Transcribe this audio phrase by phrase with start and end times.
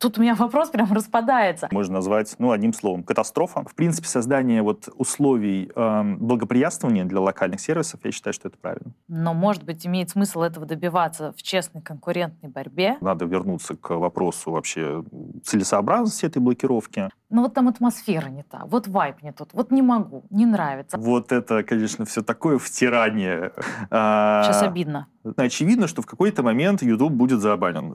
[0.00, 1.68] Тут у меня вопрос прям распадается.
[1.70, 3.62] Можно назвать, ну, одним словом, катастрофа.
[3.68, 8.92] В принципе, создание вот условий э, благоприятствования для локальных сервисов, я считаю, что это правильно.
[9.08, 12.96] Но, может быть, имеет смысл этого добиваться в честной конкурентной борьбе?
[13.02, 15.04] Надо вернуться к вопросу вообще
[15.44, 17.10] целесообразности этой блокировки.
[17.28, 20.96] Ну вот там атмосфера не та, вот вайп не тот, вот не могу, не нравится.
[20.96, 23.52] Вот это, конечно, все такое втирание.
[23.90, 25.08] Сейчас обидно.
[25.36, 27.94] Очевидно, что в какой-то момент YouTube будет забанен.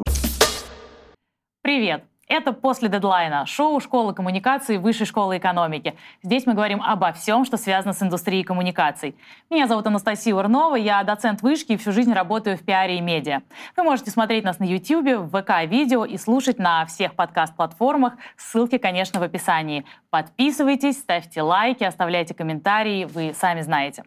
[1.66, 2.04] Привет!
[2.28, 5.96] Это «После дедлайна»– шоу школы коммуникации Высшей школы экономики.
[6.22, 9.16] Здесь мы говорим обо всем, что связано с индустрией коммуникаций.
[9.50, 13.42] Меня зовут Анастасия Урнова, я доцент вышки и всю жизнь работаю в пиаре и медиа.
[13.76, 18.14] Вы можете смотреть нас на YouTube, в ВК-видео и слушать на всех подкаст-платформах.
[18.38, 19.86] Ссылки, конечно, в описании.
[20.12, 24.04] Подписывайтесь, ставьте лайки, оставляйте комментарии, вы сами знаете.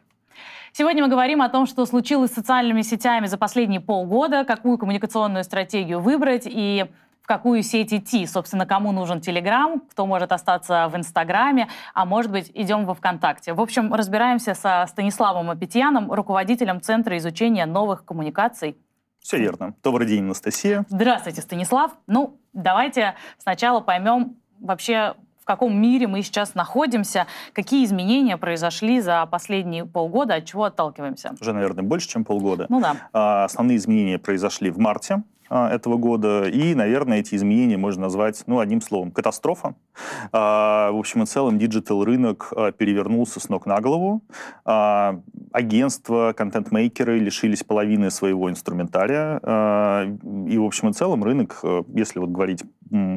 [0.72, 5.42] Сегодня мы говорим о том, что случилось с социальными сетями за последние полгода, какую коммуникационную
[5.42, 6.86] стратегию выбрать и
[7.28, 12.50] какую сеть идти, собственно, кому нужен Телеграм, кто может остаться в Инстаграме, а может быть,
[12.54, 13.52] идем во ВКонтакте.
[13.52, 18.78] В общем, разбираемся со Станиславом Апетьяном, руководителем Центра изучения новых коммуникаций.
[19.20, 19.74] Все верно.
[19.82, 20.86] Добрый день, Анастасия.
[20.88, 21.92] Здравствуйте, Станислав.
[22.06, 29.26] Ну, давайте сначала поймем вообще, в каком мире мы сейчас находимся, какие изменения произошли за
[29.26, 31.34] последние полгода, от чего отталкиваемся?
[31.38, 32.64] Уже, наверное, больше, чем полгода.
[32.70, 32.96] Ну да.
[33.12, 36.48] А, основные изменения произошли в марте этого года.
[36.48, 39.74] И, наверное, эти изменения можно назвать, ну, одним словом, катастрофа.
[40.32, 44.22] А, в общем и целом, digital-рынок а, перевернулся с ног на голову.
[45.52, 49.38] Агентства, контент-мейкеры лишились половины своего инструментария.
[49.38, 51.62] И, в общем и целом, рынок,
[51.94, 52.62] если вот говорить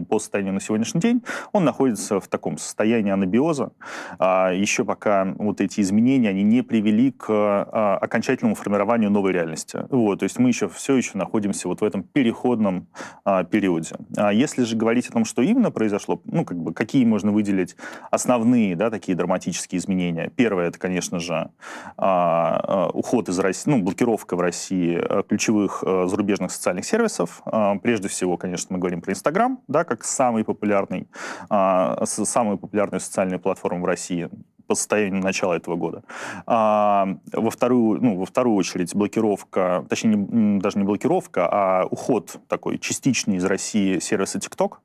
[0.09, 3.71] по состоянию на сегодняшний день, он находится в таком состоянии анабиоза.
[4.19, 9.85] Еще пока вот эти изменения, они не привели к окончательному формированию новой реальности.
[9.89, 12.87] Вот, то есть мы еще все еще находимся вот в этом переходном
[13.23, 13.95] а, периоде.
[14.17, 17.75] А если же говорить о том, что именно произошло, ну, как бы, какие можно выделить
[18.09, 20.31] основные, да, такие драматические изменения.
[20.35, 21.49] Первое, это, конечно же,
[21.97, 27.41] а, а, уход из России, ну, блокировка в России а, ключевых а, зарубежных социальных сервисов.
[27.45, 31.07] А, прежде всего, конечно, мы говорим про Инстаграм, да, как самый популярный,
[31.49, 34.29] а, самую популярную социальную платформу в России
[34.67, 36.03] по состоянию начала этого года.
[36.45, 42.39] А, во, вторую, ну, во вторую очередь блокировка, точнее, не, даже не блокировка, а уход
[42.47, 44.77] такой частичный из России сервиса TikTok,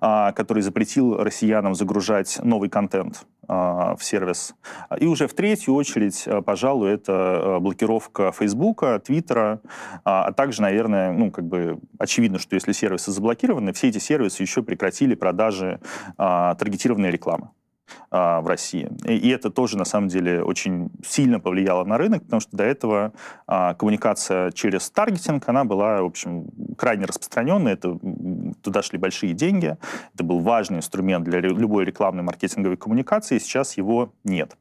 [0.00, 4.54] а, который запретил россиянам загружать новый контент в сервис.
[4.98, 9.60] И уже в третью очередь, а, пожалуй, это блокировка Фейсбука, Твиттера,
[10.04, 14.62] а также, наверное, ну, как бы очевидно, что если сервисы заблокированы, все эти сервисы еще
[14.62, 15.80] прекратили продажи
[16.16, 17.50] таргетированной рекламы.
[18.16, 18.88] А, в России.
[19.04, 23.12] И это тоже, на самом деле, очень сильно повлияло на рынок, потому что до этого
[23.48, 26.46] а, коммуникация через таргетинг, она была, в общем,
[26.78, 27.72] крайне распространенной.
[27.72, 27.98] Это,
[28.62, 29.76] туда шли большие деньги.
[30.14, 33.38] Это был важный инструмент для любой рекламной маркетинговой коммуникации.
[33.38, 34.56] Сейчас его нет.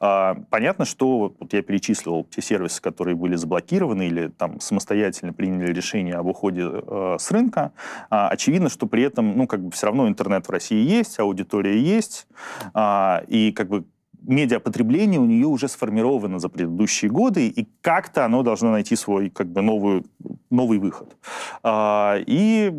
[0.00, 5.72] А, понятно, что вот я перечислил те сервисы, которые были заблокированы или там самостоятельно приняли
[5.72, 7.72] решение об уходе э, с рынка.
[8.10, 11.78] А, очевидно, что при этом, ну, как бы все равно интернет в России есть, аудитория
[11.80, 12.26] есть,
[12.72, 13.84] а, и как бы
[14.26, 19.46] медиапотребление у нее уже сформировано за предыдущие годы, и как-то оно должно найти свой как
[19.48, 20.04] бы новую,
[20.50, 21.16] новый выход.
[21.62, 22.72] А, и,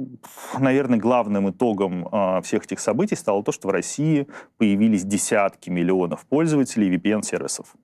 [0.59, 6.25] наверное, главным итогом а, всех этих событий стало то, что в России появились десятки миллионов
[6.25, 7.75] пользователей VPN-сервисов.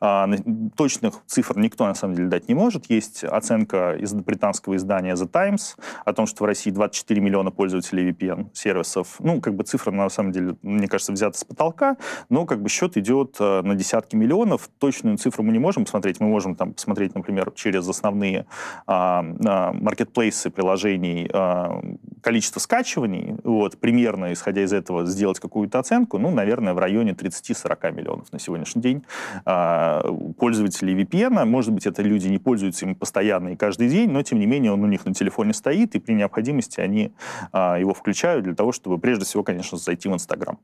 [0.00, 0.28] А,
[0.76, 2.90] точных цифр никто на самом деле дать не может.
[2.90, 8.10] Есть оценка из британского издания The Times о том, что в России 24 миллиона пользователей
[8.10, 9.16] VPN-сервисов.
[9.20, 11.96] Ну, как бы цифра, на самом деле, мне кажется, взята с потолка,
[12.28, 14.68] но как бы счет идет э, на десятки миллионов.
[14.78, 16.20] Точную цифру мы не можем посмотреть.
[16.20, 18.46] Мы можем там посмотреть, например, через основные
[18.86, 21.30] а, а, маркетплейсы приложений
[22.22, 27.92] количество скачиваний, вот, примерно, исходя из этого, сделать какую-то оценку, ну, наверное, в районе 30-40
[27.92, 29.02] миллионов на сегодняшний день
[29.44, 30.02] а,
[30.38, 31.44] пользователей VPN.
[31.44, 34.72] Может быть, это люди не пользуются им постоянно и каждый день, но, тем не менее,
[34.72, 37.12] он у них на телефоне стоит, и при необходимости они
[37.52, 40.58] а, его включают для того, чтобы, прежде всего, конечно, зайти в Инстаграм.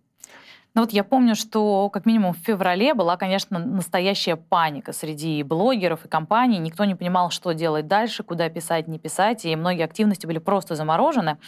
[0.79, 6.05] Ну вот я помню, что как минимум в феврале была, конечно, настоящая паника среди блогеров
[6.05, 6.59] и компаний.
[6.59, 10.77] Никто не понимал, что делать дальше, куда писать, не писать, и многие активности были просто
[10.77, 11.39] заморожены.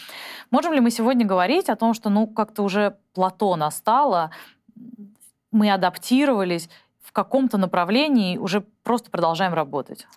[0.50, 4.32] Можем ли мы сегодня говорить о том, что ну как-то уже плато настало,
[5.53, 6.69] мы адаптировались,
[7.00, 10.09] в каком-то направлении уже просто продолжаем работать?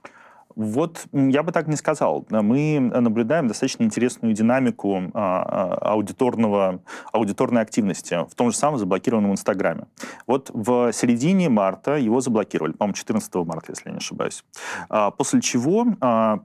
[0.55, 2.25] Вот я бы так не сказал.
[2.29, 5.43] Мы наблюдаем достаточно интересную динамику а,
[5.83, 9.87] а, аудиторного, аудиторной активности в том же самом заблокированном Инстаграме.
[10.27, 14.43] Вот в середине марта его заблокировали, по-моему, 14 марта, если я не ошибаюсь.
[14.89, 15.85] А, после чего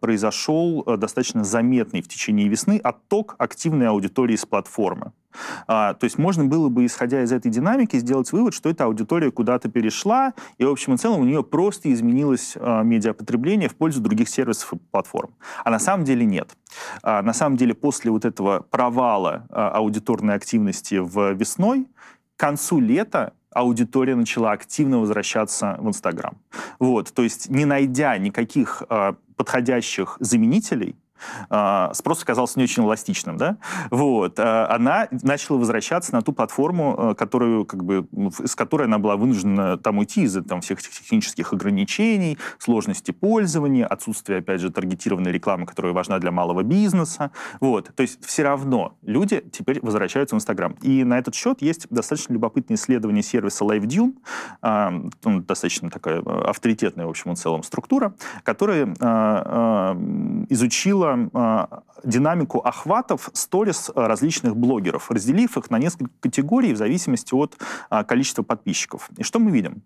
[0.00, 5.12] произошел э, достаточно заметный в течение весны отток активной аудитории с платформы.
[5.66, 9.30] А, то есть можно было бы, исходя из этой динамики, сделать вывод, что эта аудитория
[9.30, 14.00] куда-то перешла, и, в общем и целом, у нее просто изменилось а, медиапотребление в пользу
[14.00, 15.34] других сервисов и платформ.
[15.64, 16.50] А на самом деле нет.
[17.02, 21.86] А, на самом деле после вот этого провала а, аудиторной активности в весной,
[22.36, 26.38] к концу лета аудитория начала активно возвращаться в Инстаграм.
[26.78, 31.07] Вот, то есть не найдя никаких э, подходящих заменителей, а,
[31.94, 33.56] спрос оказался не очень эластичным, да,
[33.90, 38.06] вот, а, она начала возвращаться на ту платформу, а, которую, как бы,
[38.44, 43.86] с которой она была вынуждена там уйти из-за там, всех этих технических ограничений, сложности пользования,
[43.86, 47.30] отсутствия, опять же, таргетированной рекламы, которая важна для малого бизнеса,
[47.60, 50.76] вот, то есть все равно люди теперь возвращаются в Инстаграм.
[50.82, 54.14] И на этот счет есть достаточно любопытное исследование сервиса LiveDune,
[55.24, 58.86] ну, достаточно такая авторитетная, в общем и целом, структура, которая
[60.48, 67.58] изучила изучила динамику охватов сторис различных блогеров, разделив их на несколько категорий в зависимости от
[67.90, 69.10] а, количества подписчиков.
[69.16, 69.82] И что мы видим?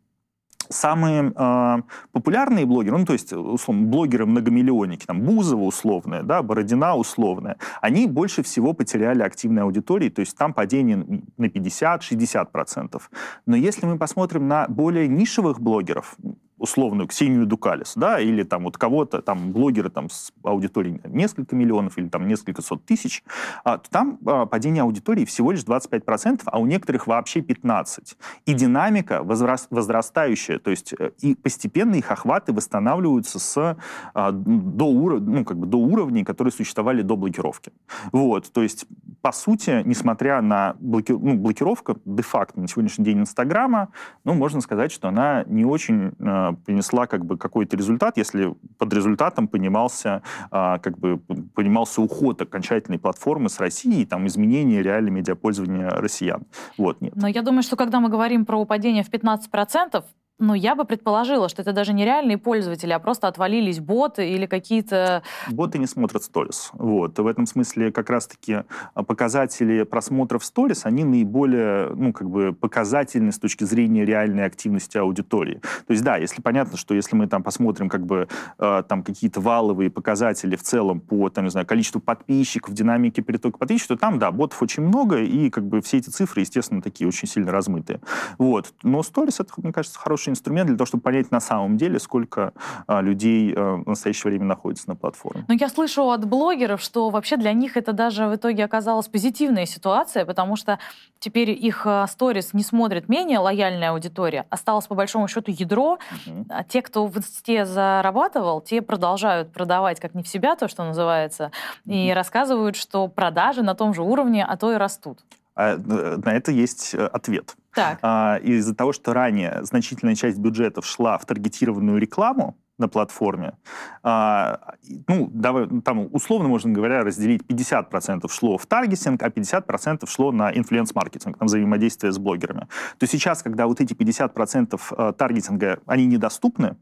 [0.68, 1.82] самые э,
[2.12, 8.42] популярные блогеры, ну, то есть, условно, блогеры-многомиллионники, там, Бузова условная, да, Бородина условная, они больше
[8.42, 11.04] всего потеряли активной аудитории, то есть там падение
[11.36, 13.02] на 50-60%.
[13.44, 16.16] Но если мы посмотрим на более нишевых блогеров,
[16.62, 21.98] условную Ксению Дукалис, да, или там вот кого-то, там блогеры там с аудиторией несколько миллионов
[21.98, 23.24] или там несколько сот тысяч,
[23.64, 28.16] а, то там а, падение аудитории всего лишь 25%, а у некоторых вообще 15%.
[28.46, 33.76] И динамика возраст, возрастающая, то есть э, и постепенно их охваты восстанавливаются с,
[34.14, 37.72] а, до, уров, ну, как бы до уровней, которые существовали до блокировки.
[38.12, 38.86] Вот, то есть,
[39.20, 43.88] по сути, несмотря на блоки, ну, блокировку, де-факто на сегодняшний день Инстаграма,
[44.22, 48.92] ну, можно сказать, что она не очень а, принесла как бы какой-то результат, если под
[48.92, 51.18] результатом понимался, а, как бы,
[51.54, 56.44] понимался уход окончательной платформы с Россией, там, изменение реальной медиапользования россиян.
[56.78, 57.14] Вот, нет.
[57.16, 60.04] Но я думаю, что когда мы говорим про упадение в 15%,
[60.38, 64.46] ну, я бы предположила, что это даже не реальные пользователи, а просто отвалились боты или
[64.46, 65.22] какие-то...
[65.48, 66.70] Боты не смотрят сторис.
[66.72, 67.16] Вот.
[67.18, 68.64] В этом смысле как раз-таки
[68.94, 74.98] а, показатели просмотров сторис, они наиболее, ну, как бы показательны с точки зрения реальной активности
[74.98, 75.60] аудитории.
[75.86, 78.26] То есть, да, если понятно, что если мы там посмотрим как бы
[78.58, 83.58] э, там какие-то валовые показатели в целом по, там, не знаю, количеству подписчиков, динамике перетока
[83.58, 87.06] подписчиков, то там, да, ботов очень много, и как бы все эти цифры, естественно, такие
[87.06, 88.00] очень сильно размытые.
[88.38, 88.72] Вот.
[88.82, 92.52] Но сторис, это, мне кажется, хороший инструмент для того, чтобы понять на самом деле, сколько
[92.86, 95.44] а, людей а, в настоящее время находится на платформе.
[95.48, 99.66] Но я слышу от блогеров, что вообще для них это даже в итоге оказалась позитивная
[99.66, 100.78] ситуация, потому что
[101.18, 104.46] теперь их а, сторис не смотрит менее лояльная аудитория.
[104.50, 105.98] Осталось по большому счету ядро.
[106.26, 106.46] Uh-huh.
[106.48, 110.84] А те, кто в инсте зарабатывал, те продолжают продавать как не в себя, то, что
[110.84, 111.50] называется,
[111.86, 111.92] uh-huh.
[111.94, 115.20] и рассказывают, что продажи на том же уровне, а то и растут.
[115.54, 117.56] А, э, на это есть э, ответ.
[117.74, 117.98] Так.
[118.02, 123.54] А, из-за того, что ранее значительная часть бюджетов шла в таргетированную рекламу на платформе,
[124.02, 124.74] а,
[125.08, 130.50] ну, давай, там условно, можно говоря, разделить 50% шло в таргетинг, а 50% шло на
[130.50, 132.66] influence-маркетинг, на взаимодействие с блогерами.
[132.98, 136.76] То сейчас, когда вот эти 50% э, таргетинга, они недоступны,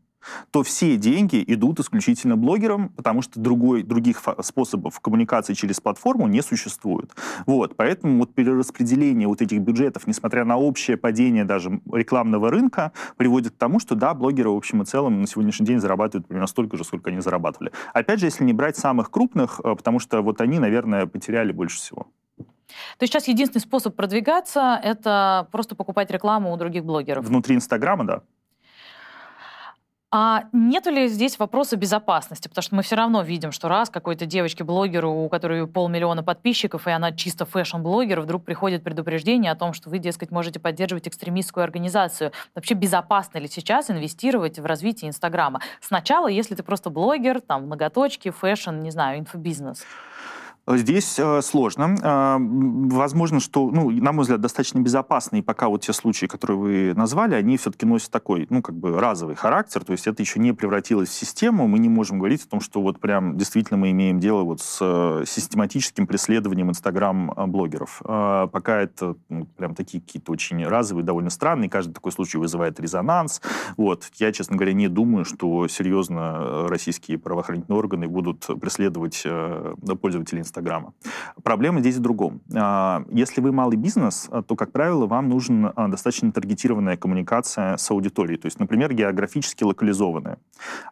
[0.51, 6.43] то все деньги идут исключительно блогерам, потому что другой, других способов коммуникации через платформу не
[6.43, 7.11] существует.
[7.47, 13.55] Вот, поэтому вот перераспределение вот этих бюджетов, несмотря на общее падение даже рекламного рынка, приводит
[13.55, 16.77] к тому, что да, блогеры в общем и целом на сегодняшний день зарабатывают примерно столько
[16.77, 17.73] же, сколько они зарабатывали.
[17.93, 21.79] Опять же, если не брать самых крупных, э, потому что вот они, наверное, потеряли больше
[21.79, 22.07] всего.
[22.99, 27.25] То есть сейчас единственный способ продвигаться— это просто покупать рекламу у других блогеров?
[27.25, 28.23] Внутри Инстаграма, да.
[30.13, 32.49] А нету ли здесь вопроса безопасности?
[32.49, 36.91] Потому что мы все равно видим, что раз какой-то девочке-блогеру, у которой полмиллиона подписчиков, и
[36.91, 42.33] она чисто fashion-блогер, вдруг приходит предупреждение о том, что вы, дескать, можете поддерживать экстремистскую организацию.
[42.57, 45.61] Вообще безопасно ли сейчас инвестировать в развитие Инстаграма?
[45.81, 49.85] Сначала, если ты просто блогер, там, многоточки, fashion, не знаю, инфобизнес.
[50.77, 51.97] Здесь э, сложно.
[52.03, 56.95] Э, возможно, что, ну, на мой взгляд, достаточно безопасные, пока вот те случаи, которые вы
[56.95, 60.53] назвали, они все-таки носят такой, ну, как бы разовый характер, то есть это еще не
[60.53, 64.21] превратилось в систему, мы не можем говорить о том, что вот прям действительно мы имеем
[64.21, 68.03] дело вот с э, систематическим преследованием инстаграм-блогеров.
[68.05, 72.79] Э, пока это ну, прям такие какие-то очень разовые, довольно странные, каждый такой случай вызывает
[72.79, 73.41] резонанс.
[73.77, 74.11] Вот.
[74.17, 80.41] Я, честно говоря, не думаю, что серьезно э, российские правоохранительные органы будут преследовать э, пользователей
[80.41, 80.60] Инстаграма.
[81.43, 82.41] Проблема здесь в другом.
[82.55, 87.91] А, если вы малый бизнес, а, то, как правило, вам нужна достаточно таргетированная коммуникация с
[87.91, 90.39] аудиторией, то есть, например, географически локализованная.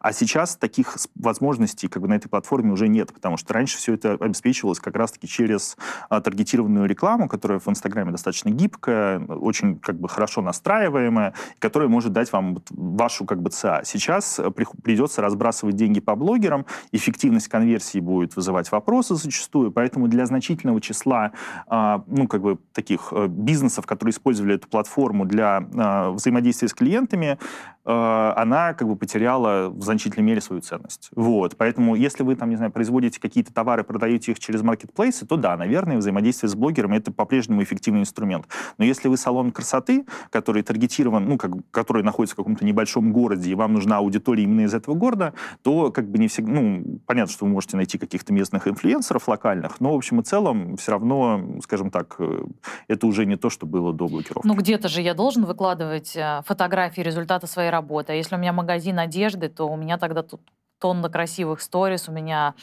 [0.00, 3.94] А сейчас таких возможностей как бы на этой платформе уже нет, потому что раньше все
[3.94, 5.76] это обеспечивалось как раз-таки через
[6.08, 12.12] а, таргетированную рекламу, которая в Инстаграме достаточно гибкая, очень как бы хорошо настраиваемая, которая может
[12.12, 13.82] дать вам вашу как бы ЦА.
[13.84, 19.72] Сейчас э, придется разбрасывать деньги по блогерам, эффективность конверсии будет вызывать вопросы зачастую, зачастую.
[19.72, 21.32] Поэтому для значительного числа,
[21.66, 26.74] а, ну, как бы таких э, бизнесов, которые использовали эту платформу для а, взаимодействия с
[26.74, 27.38] клиентами,
[27.88, 31.08] Э, она как бы потеряла в значительной мере свою ценность.
[31.16, 31.56] Вот.
[31.56, 35.56] Поэтому если вы там, не знаю, производите какие-то товары, продаете их через маркетплейсы, то да,
[35.56, 38.46] наверное, взаимодействие с блогером это по-прежнему эффективный инструмент.
[38.76, 43.50] Но если вы салон красоты, который таргетирован, ну, как, который находится в каком-то небольшом городе,
[43.50, 47.32] и вам нужна аудитория именно из этого города, то как бы не всегда, ну, понятно,
[47.32, 51.40] что вы можете найти каких-то местных инфлюенсеров локальных, но в общем и целом все равно,
[51.62, 52.44] скажем так, э,
[52.88, 54.46] это уже не то, что было до блокировки.
[54.46, 58.12] Ну, где-то же я должен выкладывать э, фотографии результата своей работы работа.
[58.12, 60.40] Если у меня магазин одежды, то у меня тогда тут
[60.78, 62.54] тонна красивых сторис, у меня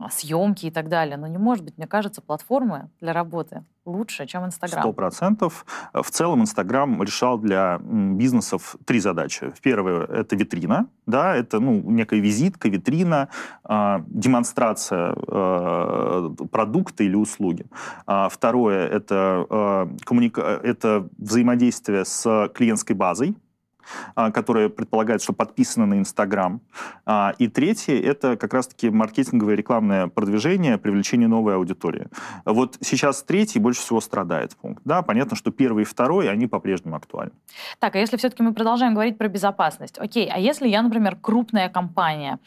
[0.00, 1.16] а, съемки и так далее.
[1.16, 4.82] Но не может быть, мне кажется, платформы для работы лучше, чем Инстаграм.
[4.82, 5.66] Сто процентов.
[5.92, 9.52] В целом Инстаграм решал для бизнесов три задачи.
[9.62, 13.28] Первое— это витрина, да, это ну, некая визитка, витрина,
[13.68, 17.66] э, демонстрация э, продукта или услуги.
[18.06, 20.40] А второе— это, э, коммуника...
[20.62, 23.36] это взаимодействие с клиентской базой,
[24.14, 26.60] а, которая предполагает, что подписано на Инстаграм.
[27.06, 32.08] А, и третье— это как раз-таки маркетинговое рекламное продвижение, привлечение новой аудитории.
[32.44, 34.82] Вот сейчас третий больше всего страдает пункт.
[34.84, 37.32] Да, понятно, что первый и второй, они по-прежнему актуальны.
[37.78, 41.68] Так, а если все-таки мы продолжаем говорить про безопасность, окей, а если я, например, крупная
[41.68, 42.38] компания,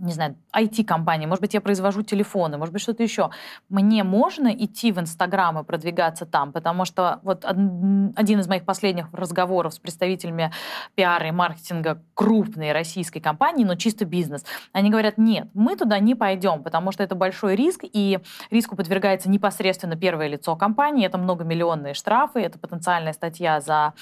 [0.00, 3.30] не знаю, IT-компании, может быть, я произвожу телефоны, может быть, что-то еще.
[3.68, 9.12] Мне можно идти в Инстаграм и продвигаться там, потому что вот один из моих последних
[9.12, 10.52] разговоров с представителями
[10.94, 16.14] пиара и маркетинга крупной российской компании, но чисто бизнес, они говорят, нет, мы туда не
[16.14, 21.94] пойдем, потому что это большой риск, и риску подвергается непосредственно первое лицо компании, это многомиллионные
[21.94, 23.94] штрафы, это потенциальная статья за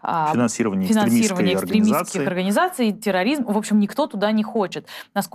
[0.00, 2.26] а, финансирование, финансирование экстремистских организаций.
[2.26, 3.44] организаций, терроризм.
[3.44, 4.86] В общем, никто туда не хочет.
[5.14, 5.31] Насколько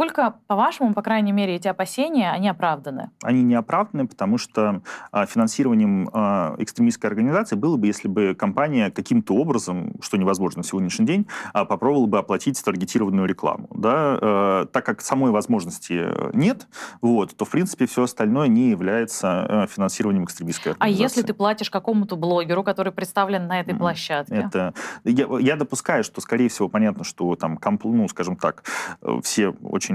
[0.47, 3.09] по-вашему, по крайней мере, эти опасения, они оправданы?
[3.23, 8.91] Они не оправданы, потому что а, финансированием а, экстремистской организации было бы, если бы компания
[8.91, 13.67] каким-то образом, что невозможно на сегодняшний день, а, попробовала бы оплатить таргетированную рекламу.
[13.73, 14.19] Да?
[14.21, 16.67] А, так как самой возможности нет,
[17.01, 21.01] вот, то, в принципе, все остальное не является а, финансированием экстремистской организации.
[21.01, 24.35] А если ты платишь какому-то блогеру, который представлен на этой площадке?
[24.35, 24.73] Это...
[25.03, 28.63] Я, я допускаю, что, скорее всего, понятно, что там, ну, скажем так,
[29.01, 29.86] э, все очень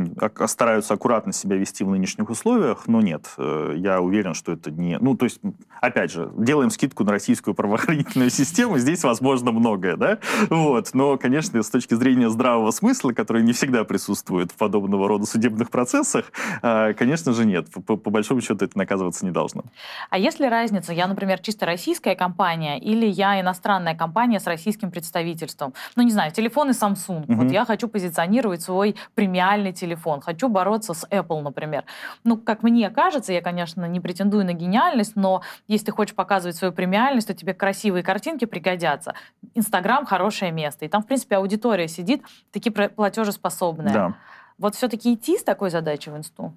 [0.46, 4.98] стараются аккуратно себя вести в нынешних условиях, но нет, э, я уверен, что это не...
[4.98, 5.40] Ну, то есть,
[5.80, 10.18] опять же, делаем скидку на российскую правоохранительную систему, здесь возможно многое, да?
[10.50, 15.26] Вот, но, конечно, с точки зрения здравого смысла, который не всегда присутствует в подобного рода
[15.26, 16.32] судебных процессах,
[16.62, 17.68] э, конечно же, нет.
[17.86, 19.64] По, по большому счету это наказываться не должно.
[20.10, 20.92] А есть ли разница?
[20.92, 25.74] Я, например, чисто российская компания или я иностранная компания с российским представительством?
[25.96, 27.24] Ну, не знаю, телефоны Samsung.
[27.24, 27.34] Угу.
[27.34, 31.84] Вот я хочу позиционировать свой премиальный телефон, хочу бороться с Apple, например.
[32.24, 36.56] Ну, как мне кажется, я, конечно, не претендую на гениальность, но если ты хочешь показывать
[36.56, 39.14] свою премиальность, то тебе красивые картинки пригодятся.
[39.54, 40.84] Инстаграм— хорошее место.
[40.84, 43.94] И там, в принципе, аудитория сидит, такие платежеспособные.
[43.94, 44.14] Да.
[44.58, 46.52] Вот все-таки идти с такой задачей в инсту?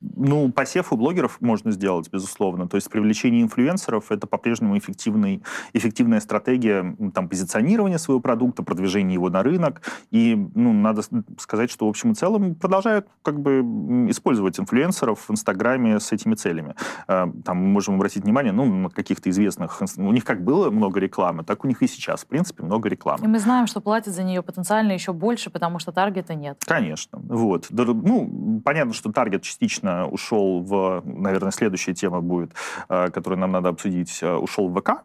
[0.00, 2.66] Ну, посев у блогеров можно сделать, безусловно.
[2.68, 5.42] То есть привлечение инфлюенсеров— это по-прежнему эффективный,
[5.74, 9.82] эффективная стратегия там, позиционирования своего продукта, продвижения его на рынок.
[10.10, 11.02] И ну, надо
[11.38, 13.60] сказать, что в общем и целом продолжают как бы
[14.08, 16.74] использовать инфлюенсеров в Инстаграме с этими целями.
[17.06, 19.82] А, там мы можем обратить внимание ну, на каких-то известных...
[19.98, 23.24] У них как было много рекламы, так у них и сейчас, в принципе, много рекламы.
[23.24, 26.62] И мы знаем, что платят за нее потенциально еще больше, потому что таргета нет.
[26.66, 27.18] Конечно.
[27.22, 27.66] Вот.
[27.70, 32.52] Ну, понятно, что таргет частично ушел в, наверное, следующая тема будет,
[32.88, 35.02] э, которую нам надо обсудить, э, ушел в ВК,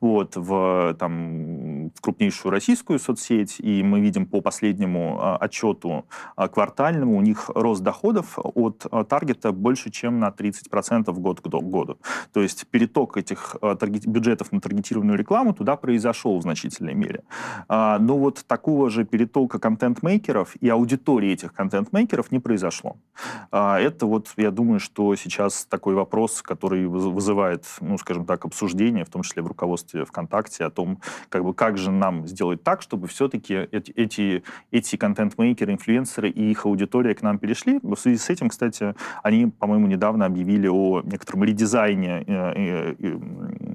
[0.00, 6.06] вот, в, там, в крупнейшую российскую соцсеть, и мы видим по последнему а, отчету
[6.36, 11.48] а, квартальному, у них рост доходов от а, таргета больше, чем на 30% год к
[11.48, 11.98] году.
[12.32, 17.24] То есть переток этих таргет, бюджетов на таргетированную рекламу туда произошел в значительной мере.
[17.68, 22.96] Но вот такого же перетока контент-мейкеров и аудитории этих контент-мейкеров не произошло.
[23.50, 29.10] Это вот, я думаю, что сейчас такой вопрос, который вызывает, ну, скажем так, обсуждение, в
[29.10, 33.08] том числе в руководстве ВКонтакте, о том, как бы, как же нам сделать так, чтобы
[33.08, 37.80] все-таки эти, эти, контент-мейкеры, инфлюенсеры и их аудитория к нам перешли.
[37.82, 43.18] В связи с этим, кстати, они, по-моему, недавно объявили о некотором редизайне э, э, э,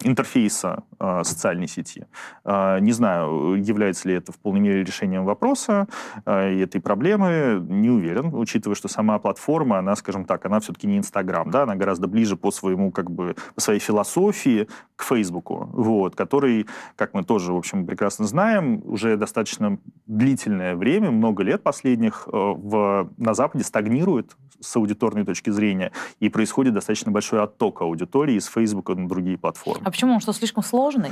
[0.03, 0.83] интерфейса
[1.23, 2.05] социальной сети.
[2.45, 5.87] Не знаю, является ли это в полной мере решением вопроса
[6.25, 11.49] этой проблемы, не уверен, учитывая, что сама платформа, она, скажем так, она все-таки не Инстаграм,
[11.49, 16.67] да, она гораздо ближе по своему, как бы, по своей философии к Фейсбуку, вот, который,
[16.95, 22.31] как мы тоже, в общем, прекрасно знаем, уже достаточно длительное время, много лет последних, э,
[22.31, 28.45] в, на Западе стагнирует с аудиторной точки зрения, и происходит достаточно большой отток аудитории из
[28.45, 29.81] Фейсбука на другие платформы.
[29.85, 30.13] А почему?
[30.13, 31.11] Он что, слишком сложный?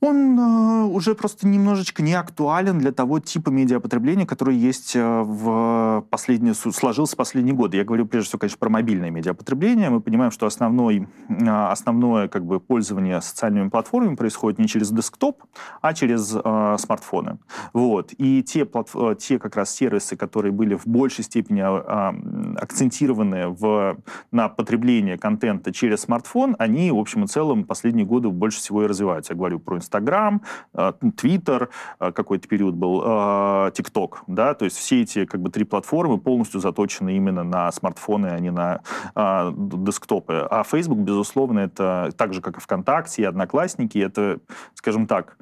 [0.00, 6.04] Он э, уже просто немножечко не актуален для того типа медиапотребления, который есть э, в
[6.10, 7.78] последние, сложился в последние годы.
[7.78, 9.90] Я говорю прежде всего, конечно, про мобильное медиапотребление.
[9.90, 15.42] Мы понимаем, что основной, э, основное как бы, пользование социальными платформами происходит не через десктоп,
[15.80, 17.38] а через э, смартфоны.
[17.72, 18.12] Вот.
[18.18, 18.94] И те, платф...
[18.96, 23.96] Э, те как раз сервисы, которые были в большей степени э, акцентированы в,
[24.30, 28.86] на потребление контента через смартфон, они, в общем и целом, последние годы больше всего и
[28.86, 29.32] развиваются.
[29.32, 30.42] Я говорю про Instagram, Инстаграм,
[30.74, 31.70] э, Твиттер,
[32.00, 36.18] э, какой-то период был, э, ТикТок, да, то есть все эти как бы три платформы
[36.18, 38.80] полностью заточены именно на смартфоны, а не на
[39.14, 40.46] десктопы.
[40.50, 44.38] А Facebook, безусловно, это так же, как и ВКонтакте, и Одноклассники, это,
[44.74, 45.36] скажем так,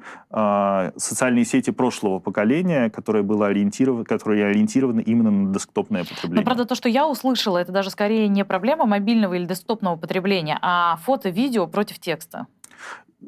[0.97, 6.41] социальные сети прошлого поколения, которые, было ориентированы, которые ориентированы именно на десктопное потребление.
[6.41, 10.59] Но, правда, то, что я услышала, это даже скорее не проблема мобильного или десктопного потребления,
[10.61, 12.47] а фото-видео против текста.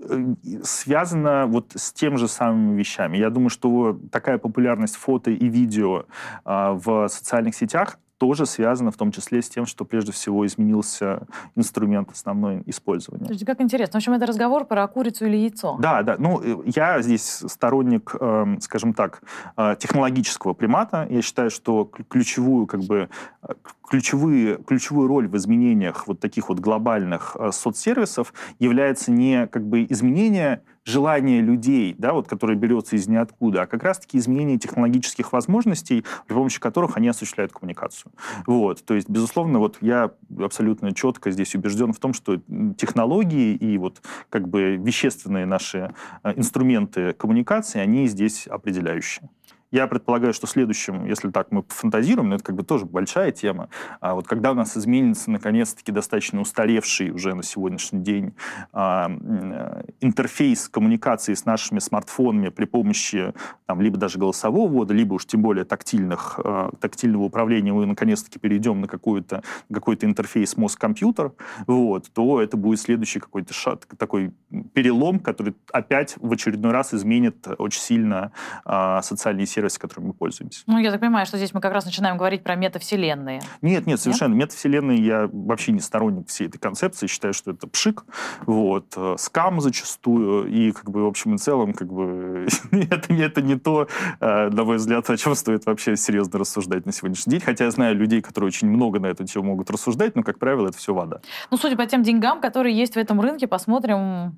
[0.03, 0.33] Э,
[0.63, 3.17] связано вот с тем же самыми вещами.
[3.17, 6.05] Я думаю, что такая популярность фото и видео
[6.43, 11.27] а, в социальных сетях тоже связано в том числе с тем, что прежде всего изменился
[11.55, 13.25] инструмент основной использования.
[13.25, 13.93] Слушайте, как интересно.
[13.93, 15.77] В общем, это разговор про курицу или яйцо.
[15.79, 16.15] Да, да.
[16.17, 19.21] Ну, э, я здесь сторонник, э, скажем так,
[19.57, 21.07] э, технологического примата.
[21.09, 23.09] Я считаю, что ключевую, как бы,
[23.43, 23.47] э,
[23.87, 30.61] ключевые, ключевую роль в изменениях вот таких вот глобальных соцсервисов является не как бы изменение
[30.85, 36.35] желание людей, да, вот, которое берется из ниоткуда, а как раз-таки изменение технологических возможностей, при
[36.35, 38.11] помощи которых они осуществляют коммуникацию.
[38.45, 42.39] Вот, то есть, безусловно, вот я абсолютно четко здесь убежден в том, что
[42.77, 49.29] технологии и вот как бы вещественные наши э, инструменты коммуникации, они здесь определяющие.
[49.75, 53.67] Я предполагаю, что следующим, если так мы фантазируем, но это как бы тоже большая тема,
[53.99, 58.35] а вот когда у нас изменится наконец-таки достаточно устаревший уже на сегодняшний день
[58.71, 63.33] а, э, интерфейс коммуникации с нашими смартфонами при помощи
[63.65, 68.39] там, либо даже голосового ввода, либо уж тем более тактильных, а, тактильного управления, мы наконец-таки
[68.39, 71.33] перейдем на какой-то какой интерфейс мозг-компьютер,
[71.67, 74.31] вот, то это будет следующий какой-то шаг, такой
[74.73, 78.31] перелом, который опять в очередной раз изменит очень сильно
[78.63, 80.63] а, социальные сервисы, которыми мы пользуемся.
[80.67, 83.41] Ну, я так понимаю, что здесь мы как раз начинаем говорить про метавселенные.
[83.61, 84.33] Нет, нет, совершенно.
[84.33, 84.45] Нет?
[84.45, 87.07] Метавселенные я вообще не сторонник всей этой концепции.
[87.07, 88.05] Считаю, что это пшик,
[88.45, 93.41] вот, э, скам зачастую, и, как бы, в общем и целом, как бы, это, это
[93.41, 93.87] не то,
[94.19, 97.41] э, на мой взгляд, о чем стоит вообще серьезно рассуждать на сегодняшний день.
[97.41, 100.67] Хотя я знаю людей, которые очень много на эту тему могут рассуждать, но, как правило,
[100.67, 101.21] это все вода.
[101.51, 104.37] Ну, судя по тем деньгам, которые есть в этом рынке, посмотрим,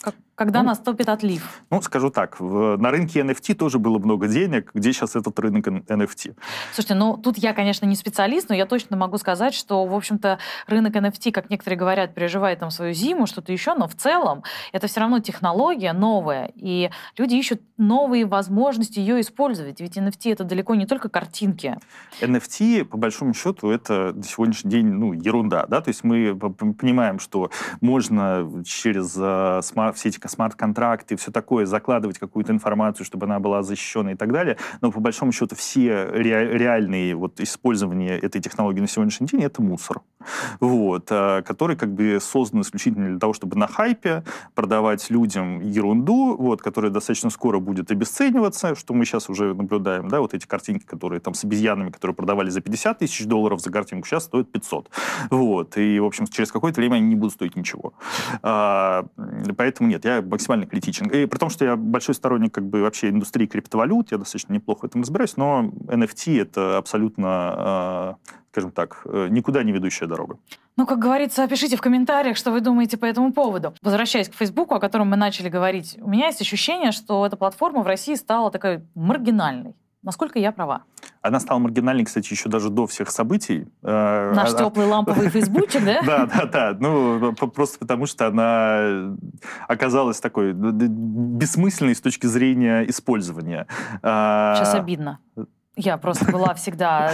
[0.00, 1.62] как, когда ну, наступит отлив?
[1.70, 4.70] Ну, скажу так, в, на рынке NFT тоже было много денег.
[4.74, 6.36] Где сейчас этот рынок NFT?
[6.72, 10.38] Слушайте, ну, тут я, конечно, не специалист, но я точно могу сказать, что, в общем-то,
[10.66, 14.86] рынок NFT, как некоторые говорят, переживает там свою зиму, что-то еще, но в целом это
[14.86, 19.80] все равно технология новая, и люди ищут новые возможности ее использовать.
[19.80, 21.78] Ведь NFT— это далеко не только картинки.
[22.20, 25.80] NFT, по большому счету, это на сегодняшний день, ну, ерунда, да?
[25.80, 32.52] То есть мы понимаем, что можно через uh, все эти смарт-контракты, все такое, закладывать какую-то
[32.52, 34.56] информацию, чтобы она была защищена и так далее.
[34.80, 39.62] Но по большому счету все ре реальные вот использования этой технологии на сегодняшний день это
[39.62, 40.00] мусор.
[40.60, 46.36] вот, э, который как бы создан исключительно для того, чтобы на хайпе продавать людям ерунду,
[46.36, 50.84] вот, которая достаточно скоро будет обесцениваться, что мы сейчас уже наблюдаем, да, вот эти картинки,
[50.84, 54.90] которые там с обезьянами, которые продавали за 50 тысяч долларов за картинку, сейчас стоят 500.
[55.30, 57.94] Вот, и, в общем, через какое-то время они не будут стоить ничего.
[58.42, 59.06] А,
[59.56, 61.06] поэтому нет, я максимально критичен.
[61.08, 64.80] И при том, что я большой сторонник как бы вообще индустрии криптовалют, я достаточно неплохо
[64.80, 68.16] в этом разбираюсь, но NFT это абсолютно, а,
[68.50, 70.38] скажем так, э, никуда не ведущая дорога.
[70.76, 73.74] Ну, как говорится, пишите в комментариях, что вы думаете по этому поводу.
[73.82, 77.82] Возвращаясь к Фейсбуку, о котором мы начали говорить, у меня есть ощущение, что эта платформа
[77.82, 79.74] в России стала такой маргинальной.
[80.02, 80.84] Насколько я права?
[81.26, 83.66] Она стала маргинальной, кстати, еще даже до всех событий.
[83.82, 84.58] Э, Наш она...
[84.58, 86.02] теплый ламповый фейсбучик, да?
[86.06, 86.76] Да, да, да.
[86.78, 89.16] Ну, просто потому что она
[89.68, 93.66] оказалась такой бессмысленной с точки зрения использования.
[93.98, 95.18] Сейчас а, обидно.
[95.76, 97.12] Я просто была всегда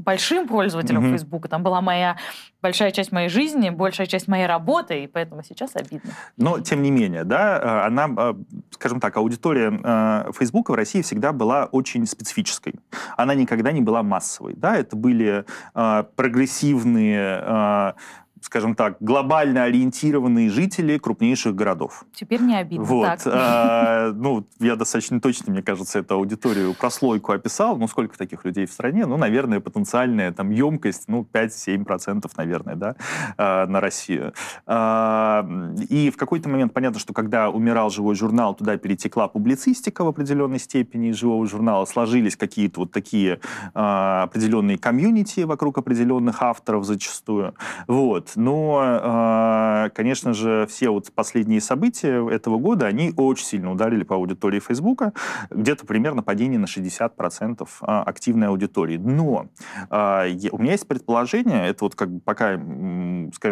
[0.00, 1.10] большим пользователем mm-hmm.
[1.10, 1.48] Фейсбука.
[1.48, 2.16] Там была моя
[2.62, 6.10] большая часть моей жизни, большая часть моей работы, и поэтому сейчас обидно.
[6.36, 8.34] Но, тем не менее, да, э, она, э,
[8.70, 12.74] скажем так, аудитория э, Фейсбука в России всегда была очень специфической.
[13.16, 14.54] Она никогда не была массовой.
[14.54, 17.94] Да, это были прогрессивные
[18.50, 22.04] скажем так, глобально ориентированные жители крупнейших городов.
[22.12, 22.84] Теперь не обидно.
[22.84, 23.20] Вот.
[23.26, 27.76] А, ну, я достаточно точно, мне кажется, эту аудиторию, прослойку описал.
[27.76, 29.06] Ну, сколько таких людей в стране?
[29.06, 32.96] Ну, наверное, потенциальная там емкость, ну, 5-7%, наверное, да,
[33.38, 34.32] а, на Россию.
[34.66, 35.48] А,
[35.88, 40.58] и в какой-то момент понятно, что когда умирал живой журнал, туда перетекла публицистика в определенной
[40.58, 43.38] степени из живого журнала, сложились какие-то вот такие
[43.74, 47.54] а, определенные комьюнити вокруг определенных авторов зачастую.
[47.86, 48.32] Вот.
[48.40, 54.16] Но, а, конечно же, все вот последние события этого года, они очень сильно ударили по
[54.16, 55.12] аудитории Фейсбука.
[55.50, 58.96] Где-то примерно падение на 60% а, активной аудитории.
[58.96, 59.48] Но
[59.90, 62.58] а, у меня есть предположение, это вот как бы пока,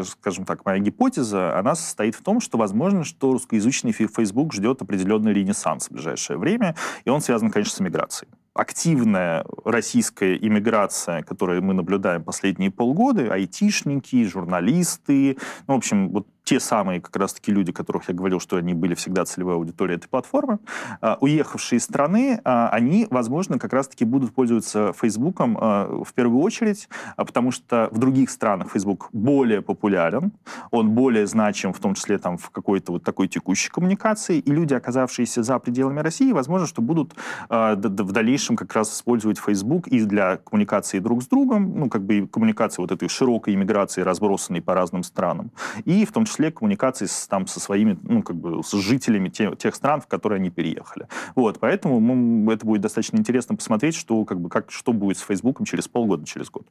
[0.05, 5.35] скажем так, моя гипотеза, она состоит в том, что возможно, что русскоязычный Facebook ждет определенный
[5.35, 6.75] ренессанс в ближайшее время,
[7.05, 14.25] и он связан, конечно, с миграцией активная российская иммиграция, которую мы наблюдаем последние полгода, айтишники,
[14.25, 18.73] журналисты, ну, в общем, вот те самые как раз-таки люди, которых я говорил, что они
[18.73, 20.61] были всегда целевой аудиторией этой платформы,
[21.03, 26.41] а, уехавшие из страны, а, они, возможно, как раз-таки будут пользоваться Фейсбуком а, в первую
[26.41, 30.33] очередь, потому что в других странах Facebook более популярен,
[30.71, 34.73] он более значим, в том числе там в какой-то вот такой текущей коммуникации, и люди,
[34.73, 37.13] оказавшиеся за пределами России, возможно, что будут
[37.51, 42.27] в дальнейшем как раз использовать Facebook и для коммуникации друг с другом, ну, как бы
[42.27, 45.51] коммуникации вот этой широкой иммиграции, разбросанной по разным странам,
[45.85, 49.29] и в том числе числе коммуникации с, там, со своими, ну, как бы, с жителями
[49.29, 51.09] те, тех стран, в которые они переехали.
[51.35, 55.23] Вот, поэтому мы, это будет достаточно интересно посмотреть, что, как бы, как, что будет с
[55.23, 56.67] Фейсбуком через полгода, через год.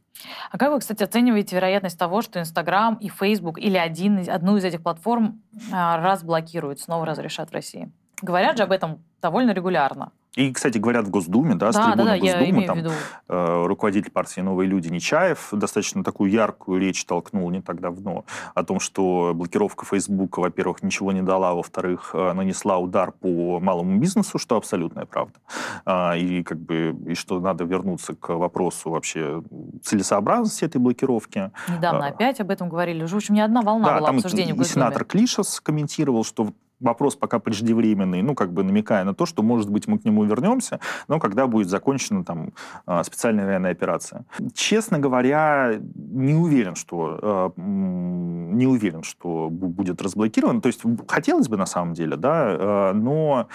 [0.52, 4.64] А как вы, кстати, оцениваете вероятность того, что Инстаграм и Фейсбук или один, одну из
[4.64, 7.92] этих платформ а, разблокируют, снова разрешат в России?
[8.22, 10.12] Говорят же об этом довольно регулярно.
[10.36, 12.80] И, кстати, говорят в Госдуме, да, с да, трибуны да, да, Госдумы, там,
[13.28, 18.64] э, руководитель партии «Новые люди» Нечаев достаточно такую яркую речь толкнул не так давно о
[18.64, 24.38] том, что блокировка Фейсбука, во-первых, ничего не дала, во-вторых, э, нанесла удар по малому бизнесу,
[24.38, 25.40] что абсолютная правда.
[25.86, 29.42] Э, и, как бы, и что надо вернуться к вопросу вообще
[29.82, 31.52] целесообразности этой блокировки.
[31.68, 33.04] Недавно э, опять об этом говорили.
[33.04, 36.24] Уже, в общем, не одна волна да, была там обсуждения и, и сенатор Клишес комментировал,
[36.24, 40.06] что вопрос пока преждевременный, ну, как бы намекая на то, что, может быть, мы к
[40.06, 42.54] нему вернемся, но когда будет закончена там
[42.86, 44.26] а, специальная военная операция.
[44.54, 50.62] Честно говоря, не уверен, что не уверен, что будет разблокирован.
[50.62, 53.48] То есть хотелось бы на самом деле, да, а, но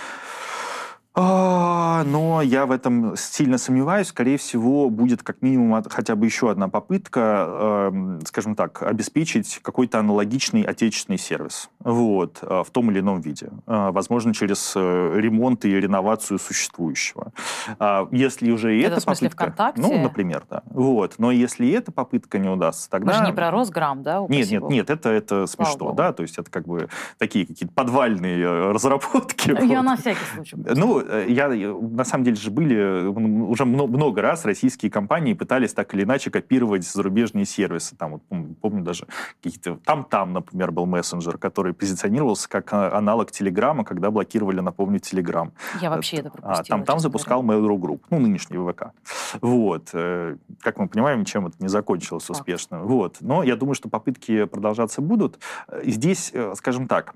[1.14, 4.08] а, но я в этом сильно сомневаюсь.
[4.08, 9.98] Скорее всего, будет как минимум хотя бы еще одна попытка, эм, скажем так, обеспечить какой-то
[9.98, 13.50] аналогичный отечественный сервис вот, э, в том или ином виде.
[13.66, 17.32] Э, возможно, через э, ремонт и реновацию существующего.
[17.78, 19.44] А, если уже и это эта попытка...
[19.44, 19.82] ВКонтакте?
[19.82, 20.62] Ну, например, да.
[20.70, 21.16] Вот.
[21.18, 23.12] Но если эта попытка не удастся, тогда...
[23.12, 24.24] Мы же не про Росграм, да?
[24.28, 28.72] Нет, нет, нет, это, это смешно, да, то есть это как бы такие какие-то подвальные
[28.72, 29.50] разработки.
[29.50, 29.82] Я вот.
[29.82, 30.56] на всякий случай.
[30.56, 35.94] Ну, Э, я, на самом деле же были уже много раз российские компании пытались так
[35.94, 37.96] или иначе копировать зарубежные сервисы.
[37.96, 38.22] Там, вот,
[38.60, 39.06] помню даже
[39.42, 39.78] какие-то...
[39.84, 45.52] Там-там, например, был мессенджер, который позиционировался как аналог Телеграма, когда блокировали, напомню, Телеграм.
[45.80, 46.60] Я вообще это пропустила.
[46.60, 48.92] А, там, там запускал Mail.ru Group, ну, нынешний ВК.
[49.40, 49.90] Вот.
[49.92, 52.80] Э, как мы понимаем, чем это не закончилось успешно.
[52.80, 52.82] А.
[52.82, 53.16] Вот.
[53.20, 55.38] Но я думаю, что попытки продолжаться будут.
[55.82, 57.14] Здесь, э, скажем так,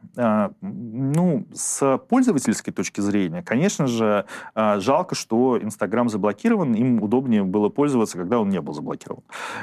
[0.61, 7.45] ну, с пользовательской точки зрения, конечно, конечно же, э, жалко, что Инстаграм заблокирован, им удобнее
[7.45, 9.23] было пользоваться, когда он не был заблокирован.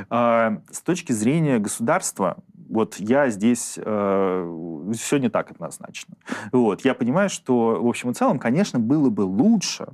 [0.10, 2.38] Э, с точки зрения государства,
[2.70, 6.16] вот я здесь э, все не так однозначно.
[6.52, 9.88] Вот, я понимаю, что в общем и целом, конечно, было бы лучше,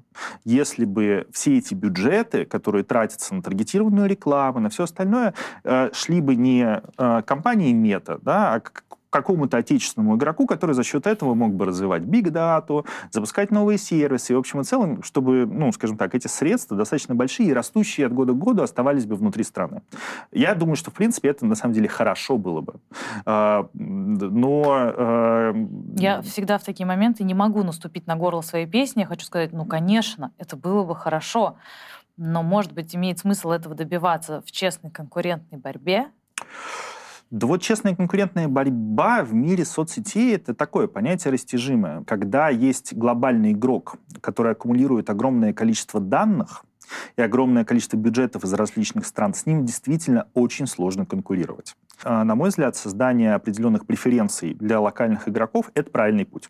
[0.46, 5.34] если бы все эти бюджеты, которые тратятся на таргетированную рекламу, на все остальное,
[5.94, 6.82] шли бы не
[7.26, 8.60] компании Мета, да, а
[9.10, 14.36] какому-то отечественному игроку, который за счет этого мог бы развивать data, запускать новые сервисы, и,
[14.36, 18.14] в общем и целом, чтобы, ну, скажем так, эти средства достаточно большие и растущие от
[18.14, 19.82] года к году оставались бы внутри страны.
[20.32, 22.76] Я думаю, что, в принципе, это на самом деле хорошо было бы.
[23.26, 24.64] А, но...
[24.68, 25.56] А,
[25.96, 29.02] Я всегда в такие моменты не могу наступить на горло своей песни.
[29.02, 31.58] Я хочу сказать, ну, конечно, это было бы хорошо,
[32.18, 36.08] но, может быть, имеет смысл этого добиваться в честной конкурентной борьбе,
[37.32, 42.04] да вот честная конкурентная борьба в мире соцсетей— это такое понятие растяжимое.
[42.06, 46.66] Когда есть глобальный игрок, который аккумулирует огромное количество данных,
[47.18, 51.76] и огромное количество бюджетов из различных стран, с ним действительно очень сложно конкурировать.
[52.04, 56.50] А, на мой взгляд, создание определенных преференций для локальных игроков— это правильный путь.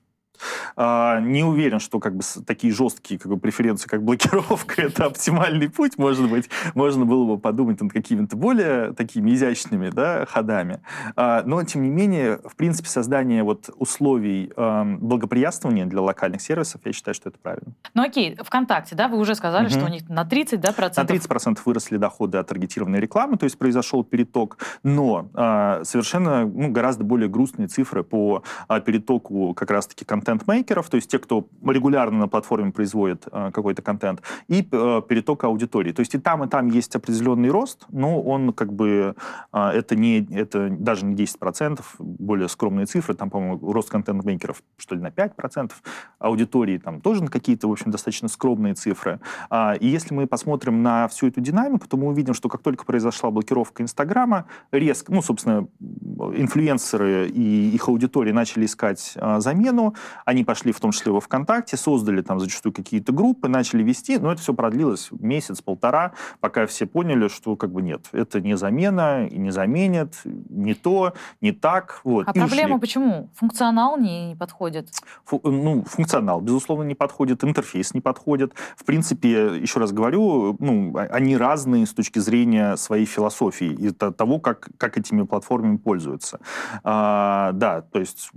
[0.75, 5.69] А, не уверен, что как бы такие жесткие как бы, преференции, как блокировка, это оптимальный
[5.69, 5.97] путь.
[5.97, 10.81] Может быть, можно было бы подумать над какими-то более такими изящными да, ходами.
[11.15, 16.81] А, но, тем не менее, в принципе, создание вот условий а, благоприятствования для локальных сервисов,
[16.85, 17.73] я считаю, что это правильно.
[17.93, 19.73] Ну окей, ВКонтакте, да, вы уже сказали, угу.
[19.73, 21.03] что у них на 30 да, процентов...
[21.03, 26.45] На 30 процентов выросли доходы от таргетированной рекламы, то есть произошел переток, но а, совершенно
[26.45, 28.43] ну, гораздо более грустные цифры по
[28.85, 33.81] перетоку как раз-таки контента контент-мейкеров, то есть те, кто регулярно на платформе производит э, какой-то
[33.81, 35.91] контент, и э, переток аудитории.
[35.91, 39.15] То есть и там, и там есть определенный рост, но он как бы,
[39.53, 44.95] э, это, не, это даже не 10%, более скромные цифры, там, по-моему, рост контент-мейкеров, что
[44.95, 45.71] ли, на 5%,
[46.19, 49.19] аудитории там тоже на какие-то, в общем, достаточно скромные цифры.
[49.49, 52.85] А, и если мы посмотрим на всю эту динамику, то мы увидим, что как только
[52.85, 60.43] произошла блокировка Инстаграма, резко, ну, собственно, инфлюенсеры и их аудитории начали искать а, замену, они
[60.43, 64.41] пошли в том числе во ВКонтакте, создали там зачастую какие-то группы, начали вести, но это
[64.41, 69.51] все продлилось месяц-полтора, пока все поняли, что как бы нет, это не замена и не
[69.51, 72.01] заменит, не то, не так.
[72.03, 72.81] Вот, а проблема ушли.
[72.81, 73.29] почему?
[73.35, 74.89] Функционал не подходит?
[75.25, 78.53] Фу, ну, функционал, безусловно, не подходит, интерфейс не подходит.
[78.75, 83.91] В принципе, еще раз говорю, ну, а, они разные с точки зрения своей философии и
[83.91, 86.39] того, как, как этими платформами пользуются.
[86.83, 88.31] А, да, то есть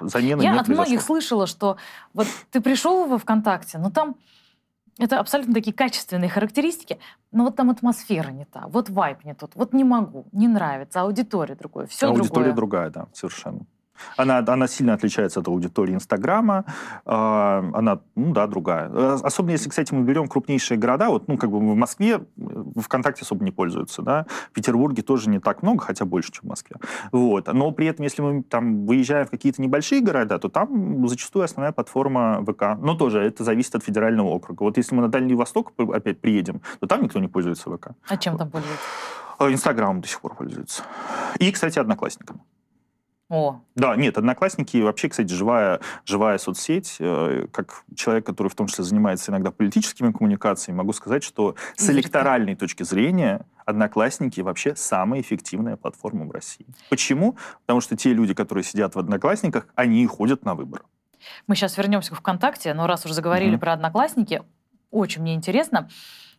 [0.00, 1.76] замена Я не от многих слышала, что
[2.14, 4.16] вот ты пришел во ВКонтакте, но там
[4.98, 6.98] это абсолютно такие качественные характеристики,
[7.30, 11.00] но вот там атмосфера не та, вот вайп не тот, вот не могу, не нравится,
[11.00, 12.38] аудитория другое, все аудитория другое.
[12.38, 13.66] Аудитория другая, да, совершенно.
[14.16, 16.64] Она, она сильно отличается от аудитории Инстаграма.
[17.04, 18.90] Э, она, ну да, другая.
[18.90, 22.20] Э, особенно если, кстати, мы берем крупнейшие города, вот, ну, как бы в Москве
[22.80, 24.26] ВКонтакте особо не пользуются, да.
[24.50, 26.76] В Петербурге тоже не так много, хотя больше, чем в Москве.
[27.12, 27.52] Вот.
[27.52, 31.72] Но при этом, если мы там выезжаем в какие-то небольшие города, то там зачастую основная
[31.72, 32.78] платформа ВК.
[32.78, 34.62] Но тоже это зависит от федерального округа.
[34.62, 37.88] Вот если мы на Дальний Восток опять приедем, то там никто не пользуется ВК.
[38.08, 38.82] А чем там пользуются?
[39.40, 40.82] Инстаграмом до сих пор пользуются.
[41.38, 42.40] И, кстати, Одноклассниками.
[43.32, 43.62] О.
[43.76, 46.96] Да, нет, Одноклассники вообще, кстати, живая, живая соцсеть.
[47.00, 51.88] Э, как человек, который в том числе занимается иногда политическими коммуникациями, могу сказать, что с
[51.88, 56.66] электоральной точки зрения Одноклассники вообще самая эффективная платформа в России.
[56.90, 57.38] Почему?
[57.62, 60.84] Потому что те люди, которые сидят в Одноклассниках, они и ходят на выборы.
[61.46, 63.60] Мы сейчас вернемся к ВКонтакте, но раз уже заговорили mm-hmm.
[63.60, 64.42] про Одноклассники,
[64.90, 65.88] очень мне интересно.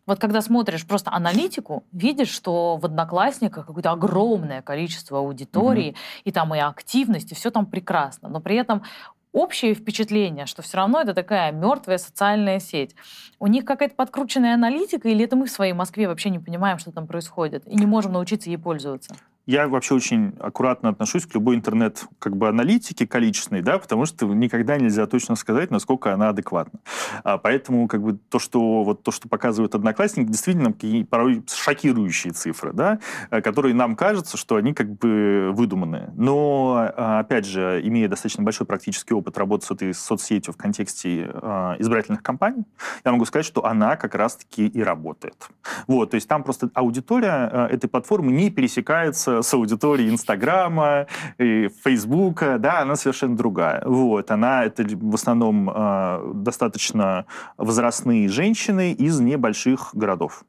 [0.05, 6.21] Вот когда смотришь просто аналитику, видишь, что в Одноклассниках какое-то огромное количество аудитории, mm-hmm.
[6.25, 8.27] и там и активность, и все там прекрасно.
[8.27, 8.83] Но при этом
[9.31, 12.95] общее впечатление, что все равно это такая мертвая социальная сеть.
[13.39, 16.91] У них какая-то подкрученная аналитика, или это мы в своей Москве вообще не понимаем, что
[16.91, 19.15] там происходит, и не можем научиться ей пользоваться?
[19.45, 24.25] Я вообще очень аккуратно отношусь к любой интернет как бы аналитике количественной, да, потому что
[24.27, 26.79] никогда нельзя точно сказать, насколько она адекватна.
[27.23, 30.73] А поэтому как бы то, что вот то, что показывают одноклассники, действительно
[31.05, 32.99] порой шокирующие цифры, да,
[33.31, 36.11] э, которые нам кажется, что они как бы выдуманные.
[36.15, 41.31] Но а, опять же, имея достаточно большой практический опыт работы с этой соцсетью в контексте
[41.33, 42.63] э, избирательных кампаний,
[43.03, 45.49] я могу сказать, что она как раз-таки и работает.
[45.87, 51.69] Вот, то есть там просто аудитория э, этой платформы не пересекается с аудиторией Инстаграма, и
[51.83, 53.83] Фейсбука, да, она совершенно другая.
[53.85, 57.25] Вот, она, это в основном э, достаточно
[57.57, 60.43] возрастные женщины из небольших городов.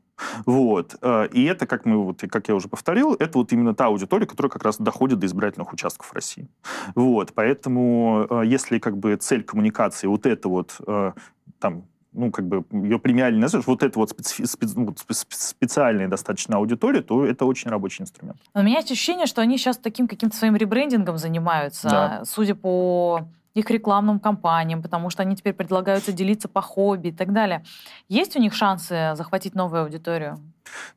[0.46, 0.96] Вот.
[1.02, 4.26] Э, и это, как, мы, вот, как я уже повторил, это вот именно та аудитория,
[4.26, 6.48] которая как раз доходит до избирательных участков России.
[6.94, 7.32] Вот.
[7.34, 11.12] Поэтому э, если как бы цель коммуникации вот это вот э,
[11.58, 16.56] там ну, как бы ее премиально назовешь, вот это вот специ, специ, ну, специальная достаточно
[16.56, 18.38] аудитория, то это очень рабочий инструмент.
[18.54, 22.22] Но у меня есть ощущение, что они сейчас таким каким-то своим ребрендингом занимаются, да.
[22.24, 27.32] судя по их рекламным кампаниям, потому что они теперь предлагаются делиться по хобби и так
[27.32, 27.64] далее.
[28.08, 30.40] Есть у них шансы захватить новую аудиторию?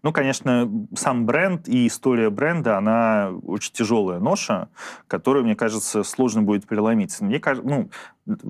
[0.03, 4.69] Ну, конечно, сам бренд и история бренда, она очень тяжелая ноша,
[5.08, 7.19] которую, мне кажется, сложно будет переломить.
[7.21, 7.89] Мне кажется, ну,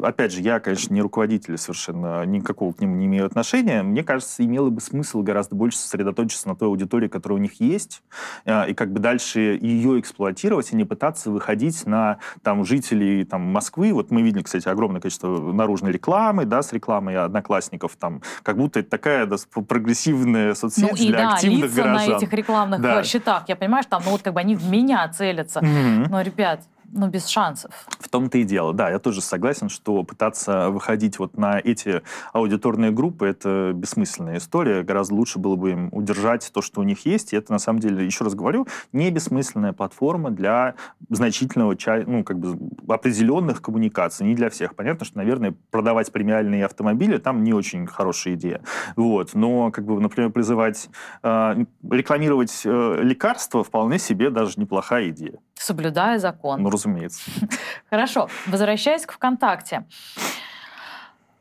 [0.01, 3.83] опять же, я, конечно, не руководитель совершенно, никакого к нему не имею отношения.
[3.83, 8.01] Мне кажется, имело бы смысл гораздо больше сосредоточиться на той аудитории, которая у них есть,
[8.45, 13.41] э, и как бы дальше ее эксплуатировать, и не пытаться выходить на там, жителей там,
[13.41, 13.93] Москвы.
[13.93, 18.79] Вот мы видели, кстати, огромное количество наружной рекламы, да, с рекламой одноклассников, там, как будто
[18.79, 22.11] это такая да, прогрессивная соцсеть ну, и, для да, активных лица горожан.
[22.11, 23.03] на этих рекламных да.
[23.03, 25.59] счетах, я понимаю, что там, ну вот как бы они в меня целятся.
[25.59, 26.07] Mm-hmm.
[26.09, 27.71] Но, ребят, ну, без шансов.
[27.99, 32.01] В том-то и дело, да, я тоже согласен, что пытаться выходить вот на эти
[32.33, 37.05] аудиторные группы, это бессмысленная история, гораздо лучше было бы им удержать то, что у них
[37.05, 40.75] есть, и это, на самом деле, еще раз говорю, не бессмысленная платформа для
[41.09, 44.75] значительного, ну, как бы, определенных коммуникаций, не для всех.
[44.75, 48.61] Понятно, что, наверное, продавать премиальные автомобили там не очень хорошая идея,
[48.95, 50.89] вот, но, как бы, например, призывать
[51.23, 55.39] э, рекламировать э, лекарства вполне себе даже неплохая идея.
[55.59, 56.61] Соблюдая закон.
[56.61, 57.21] Ну, разумеется.
[57.89, 58.29] Хорошо.
[58.45, 59.85] Возвращаясь к ВКонтакте.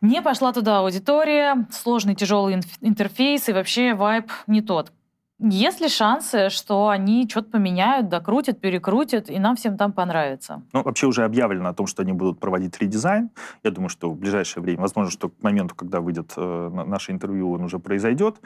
[0.00, 4.92] Не пошла туда аудитория, сложный тяжелый интерфейс и вообще вайп не тот.
[5.38, 10.62] Есть ли шансы, что они что-то поменяют, докрутят, перекрутят, и нам всем там понравится?
[10.72, 13.29] Ну, вообще уже объявлено о том, что они будут проводить редизайн.
[13.62, 17.53] Я думаю, что в ближайшее время, возможно, что к моменту, когда выйдет э, наше интервью,
[17.53, 18.37] он уже произойдет.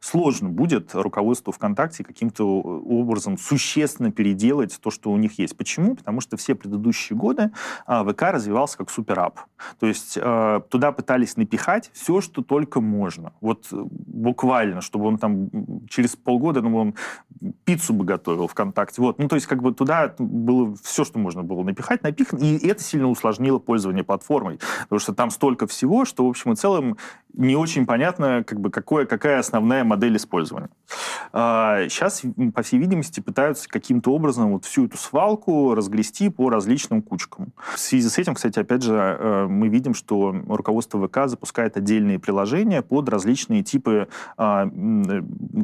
[0.00, 5.56] Сложно будет руководству ВКонтакте каким-то образом существенно переделать то, что у них есть.
[5.56, 5.96] Почему?
[5.96, 7.52] Потому что все предыдущие годы
[7.86, 9.40] э, ВК развивался как суперап.
[9.80, 13.32] То есть э, туда пытались напихать все, что только можно.
[13.40, 15.48] Вот э, буквально, чтобы он там
[15.88, 16.94] через пол полгода, ну, он
[17.64, 19.00] пиццу бы готовил ВКонтакте.
[19.00, 19.18] Вот.
[19.18, 22.82] Ну, то есть, как бы туда было все, что можно было напихать, напихано, и это
[22.82, 26.96] сильно усложнило пользование платформой, потому что там столько всего, что, в общем и целом,
[27.34, 30.70] не очень понятно, как бы, какое, какая основная модель использования.
[31.32, 32.22] А, сейчас,
[32.54, 37.52] по всей видимости, пытаются каким-то образом вот всю эту свалку разгрести по различным кучкам.
[37.74, 42.18] В связи с этим, кстати, опять же, э, мы видим, что руководство ВК запускает отдельные
[42.18, 44.68] приложения под различные типы а,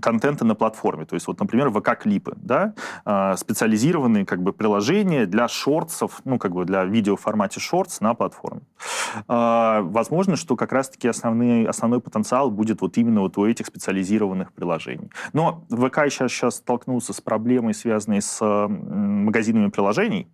[0.02, 1.06] контента на платформе.
[1.06, 2.74] То есть, вот, например, ВК-клипы, да,
[3.06, 8.00] а, специализированные как бы приложения для шортсов, ну, как бы для видео в формате шортс
[8.00, 8.60] на платформе.
[9.26, 14.52] А, возможно, что как раз-таки основные, основной потенциал будет вот именно вот у этих специализированных
[14.52, 15.10] приложений.
[15.32, 20.28] Но ВК сейчас, сейчас столкнулся с проблемой, связанной с магазинами приложений.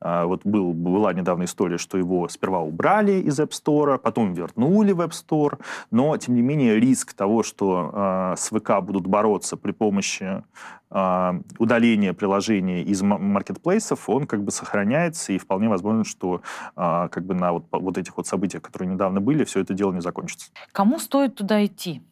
[0.00, 4.92] А, вот был, была недавно история, что его сперва убрали из App Store, потом вернули
[4.92, 5.58] в App Store,
[5.90, 10.42] но, тем не менее, риск того, что с ВК будут бороться при помощи
[10.90, 16.42] э, удаления приложения из маркетплейсов, он как бы сохраняется, и вполне возможно, что
[16.76, 19.92] э, как бы на вот, вот этих вот событиях, которые недавно были, все это дело
[19.92, 20.50] не закончится.
[20.72, 22.02] Кому стоит туда идти?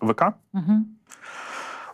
[0.00, 0.36] ВК?
[0.52, 0.86] Угу.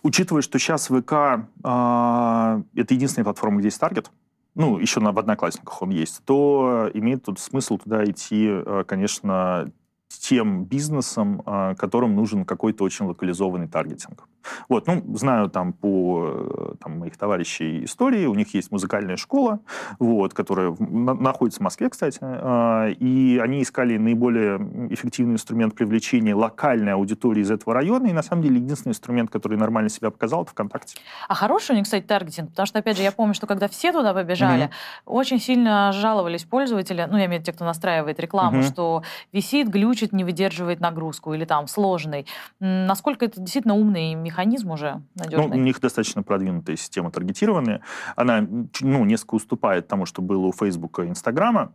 [0.03, 4.11] Учитывая, что сейчас ВК э, это единственная платформа, где есть таргет,
[4.55, 8.51] ну, еще на, в Одноклассниках он есть, то имеет тут смысл туда идти,
[8.87, 9.73] конечно,
[10.09, 14.29] тем бизнесом, а, которым нужен какой-то очень локализованный таргетинг.
[14.69, 19.61] Вот, ну, знаю там по э, там, моих товарищей истории, у них есть музыкальная школа,
[19.99, 24.57] вот, которая на, находится в Москве, кстати, э, и они искали наиболее
[24.91, 29.59] эффективный инструмент привлечения локальной аудитории из этого района, и на самом деле единственный инструмент, который
[29.59, 30.99] нормально себя показал, это ВКонтакте.
[31.29, 33.93] А хороший у них, кстати, таргетинг, потому что, опять же, я помню, что когда все
[33.93, 35.03] туда побежали, mm-hmm.
[35.07, 38.73] очень сильно жаловались пользователи, ну, я имею в виду те, кто настраивает рекламу, mm-hmm.
[38.73, 39.03] что
[39.33, 42.27] висит, глючит, не выдерживает нагрузку или там сложный.
[42.61, 44.34] Насколько это действительно умный механизм
[44.73, 45.49] уже надежный?
[45.49, 47.81] Ну, у них достаточно продвинутая система таргетированная.
[48.17, 48.47] Она
[48.81, 51.73] ну, несколько уступает тому, что было у Фейсбука и Инстаграма.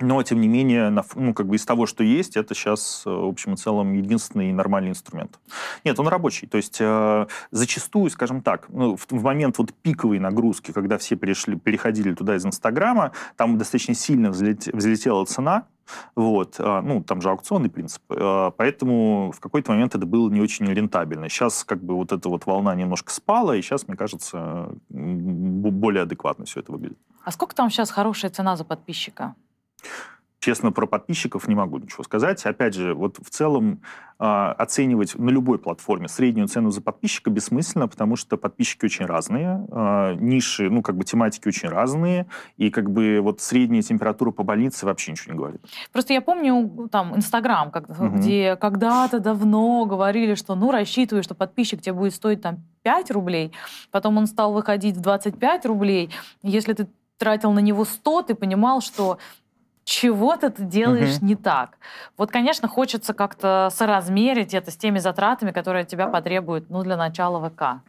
[0.00, 3.28] Но, тем не менее, ну, как бы из того, что есть, это сейчас, э, в
[3.28, 5.38] общем и целом, единственный нормальный инструмент.
[5.84, 6.46] Нет, он рабочий.
[6.46, 11.16] То есть э, зачастую, скажем так, ну, в, в момент вот пиковой нагрузки, когда все
[11.16, 15.66] перешли, переходили туда из Инстаграма, там достаточно сильно взлет, взлетела цена,
[16.14, 18.02] вот, э, ну, там же аукционный принцип.
[18.10, 21.28] Э, поэтому в какой-то момент это было не очень рентабельно.
[21.28, 26.44] Сейчас как бы вот эта вот волна немножко спала, и сейчас, мне кажется, более адекватно
[26.44, 26.98] все это выглядит.
[27.24, 29.34] А сколько там сейчас хорошая цена за подписчика?
[30.40, 32.44] Честно, про подписчиков не могу ничего сказать.
[32.46, 33.82] Опять же, вот в целом
[34.18, 39.66] э, оценивать на любой платформе среднюю цену за подписчика бессмысленно, потому что подписчики очень разные,
[39.70, 42.26] э, ниши, ну, как бы тематики очень разные,
[42.56, 45.60] и как бы вот средняя температура по больнице вообще ничего не говорит.
[45.92, 48.08] Просто я помню там Инстаграм, как, угу.
[48.08, 53.52] где когда-то давно говорили, что ну, рассчитывай, что подписчик тебе будет стоить там 5 рублей,
[53.90, 56.08] потом он стал выходить в 25 рублей.
[56.42, 56.88] Если ты
[57.20, 59.18] тратил на него 100, ты понимал, что
[59.90, 61.26] чего-то ты делаешь угу.
[61.26, 61.76] не так.
[62.16, 66.96] Вот, конечно, хочется как-то соразмерить это с теми затратами, которые от тебя потребуют, ну, для
[66.96, 67.82] начала ВК.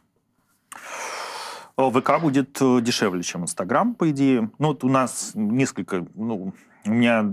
[1.76, 4.50] ВК будет э, дешевле, чем Инстаграм, по идее.
[4.58, 6.52] Ну, вот у нас несколько, ну,
[6.84, 7.24] у меня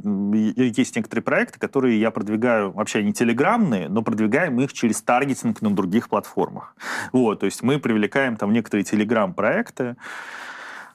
[0.55, 5.71] есть некоторые проекты, которые я продвигаю, вообще не телеграммные, но продвигаем их через таргетинг на
[5.71, 6.75] других платформах.
[7.11, 9.95] Вот, то есть мы привлекаем там некоторые телеграм-проекты,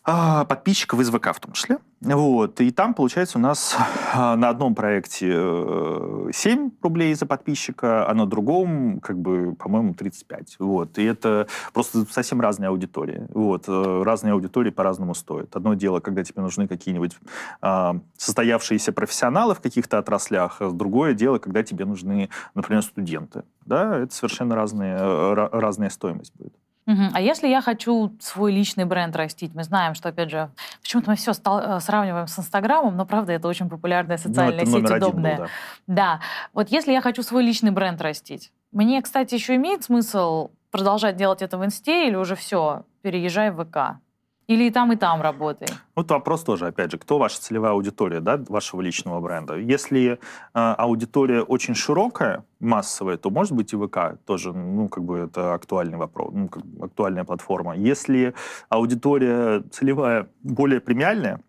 [0.05, 1.78] подписчиков из ВК в том числе.
[2.05, 2.61] Вот.
[2.61, 3.76] И там, получается, у нас
[4.12, 9.94] а, на одном проекте 7 э, рублей за подписчика, а на другом, как бы, по-моему,
[9.94, 10.57] 35.
[10.59, 10.98] Вот.
[10.98, 13.26] И это просто совсем разные аудитории.
[13.30, 13.64] Вот.
[13.68, 15.57] Э, разные аудитории по-разному стоят.
[15.57, 17.16] Одно дело, когда тебе нужны какие-нибудь
[17.62, 23.44] а, состоявшиеся профессионалы в каких-то отраслях, а другое дело, когда тебе нужны, например, студенты.
[23.64, 26.55] Да, это совершенно разные, э, разная стоимость будет.
[26.87, 27.03] Угу.
[27.14, 29.55] А если я хочу свой личный бренд растить?
[29.55, 30.51] Мы знаем, что, опять же,
[30.82, 34.66] почему-то мы все стал, э, сравниваем с Инстаграмом, но, правда, это очень популярная ну, социальная
[34.66, 35.37] сеть, удобная.
[35.39, 35.45] Был,
[35.87, 36.18] да.
[36.18, 36.20] да.
[36.53, 41.41] Вот если я хочу свой личный бренд растить, мне, кстати, еще имеет смысл продолжать делать
[41.41, 44.01] это в Инсте или уже все, переезжай в ВК?
[44.47, 45.68] Или и там, и там работай?
[45.95, 49.57] Вот вопрос тоже, опять же, кто ваша целевая аудитория да, вашего личного бренда?
[49.57, 50.16] Если э,
[50.55, 55.97] аудитория очень широкая, массовая, то, может быть, и ВК тоже, ну, как бы это актуальный
[55.97, 57.74] вопрос, ну, как бы актуальная платформа.
[57.74, 58.34] Если
[58.68, 61.40] аудитория целевая более премиальная,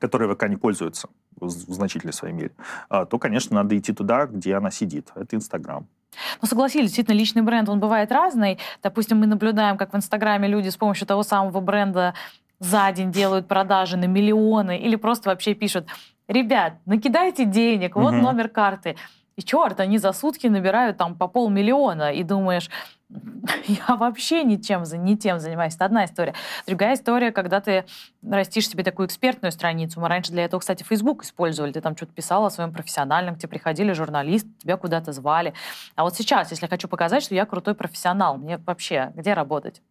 [0.00, 2.52] которой ВК не пользуется в значительной своей мере,
[2.90, 5.12] э, то, конечно, надо идти туда, где она сидит.
[5.14, 5.86] Это Инстаграм.
[6.40, 8.58] Ну, согласились, действительно, личный бренд, он бывает разный.
[8.82, 12.14] Допустим, мы наблюдаем, как в Инстаграме люди с помощью того самого бренда
[12.60, 15.86] за день делают продажи на миллионы или просто вообще пишут,
[16.26, 18.22] ребят, накидайте денег, вот угу.
[18.22, 18.96] номер карты.
[19.36, 22.68] И черт, они за сутки набирают там по полмиллиона, и думаешь,
[23.66, 25.74] я вообще ничем, не тем занимаюсь.
[25.74, 26.34] Это одна история.
[26.66, 27.84] Другая история, когда ты
[28.22, 30.00] растишь себе такую экспертную страницу.
[30.00, 31.72] Мы раньше для этого, кстати, Facebook использовали.
[31.72, 35.54] Ты там что-то писал о своем профессиональном, к тебе приходили журналисты, тебя куда-то звали.
[35.94, 39.82] А вот сейчас, если я хочу показать, что я крутой профессионал, мне вообще где работать?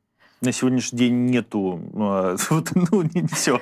[0.42, 2.36] На сегодняшний день нету, а,
[2.76, 3.60] ну, не все.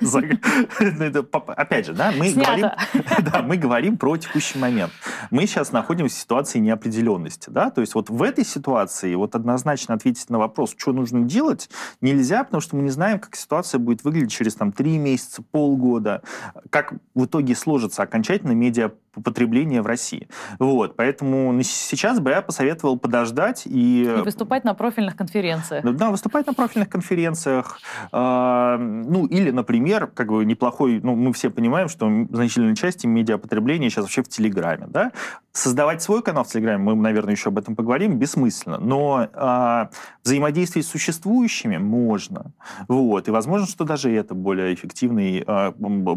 [1.55, 2.69] Опять же, да, мы говорим,
[3.32, 4.91] да, мы говорим про текущий момент.
[5.32, 9.95] Мы сейчас находимся в ситуации неопределенности, да, то есть вот в этой ситуации вот однозначно
[9.95, 11.69] ответить на вопрос, что нужно делать,
[12.01, 16.21] нельзя, потому что мы не знаем, как ситуация будет выглядеть через там три месяца, полгода,
[16.69, 18.91] как в итоге сложится окончательно медиа
[19.24, 20.28] потребления в России.
[20.59, 24.03] Вот, поэтому сейчас бы я посоветовал подождать и...
[24.03, 25.86] И выступать на профильных конференциях.
[25.95, 27.80] Да, выступать на профильных конференциях.
[28.11, 30.99] Э, ну, или, например, как бы неплохой...
[31.01, 35.11] Ну, мы все понимаем, что значительная часть медиапотребления сейчас вообще в Телеграме, да?
[35.51, 38.78] Создавать свой канал в Телеграме, мы, наверное, еще об этом поговорим, бессмысленно.
[38.78, 39.88] Но э,
[40.24, 42.51] взаимодействовать с существующими можно.
[42.88, 43.28] Вот.
[43.28, 45.72] И возможно, что даже это более эффективный э,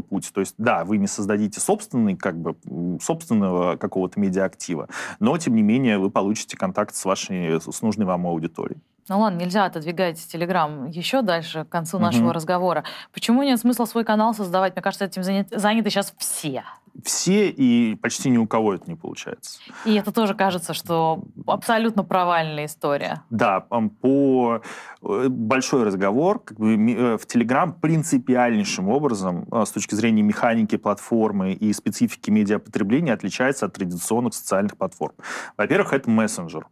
[0.09, 0.30] путь.
[0.32, 2.57] То есть, да, вы не создадите собственный, как бы,
[3.01, 4.89] собственного какого-то медиаактива,
[5.20, 8.80] но, тем не менее, вы получите контакт с вашей, с нужной вам аудиторией.
[9.09, 12.32] Ну ладно, нельзя отодвигать Телеграм еще дальше, к концу нашего угу.
[12.32, 12.84] разговора.
[13.12, 14.74] Почему нет смысла свой канал создавать?
[14.74, 16.64] Мне кажется, этим заняты сейчас все
[17.05, 19.61] все, и почти ни у кого это не получается.
[19.84, 23.22] И это тоже кажется, что абсолютно провальная история.
[23.30, 24.62] Да, по
[25.03, 30.76] э, большой разговор как бы, э, в Telegram принципиальнейшим образом э, с точки зрения механики
[30.76, 35.14] платформы и специфики медиапотребления отличается от традиционных социальных платформ.
[35.57, 36.66] Во-первых, это мессенджер.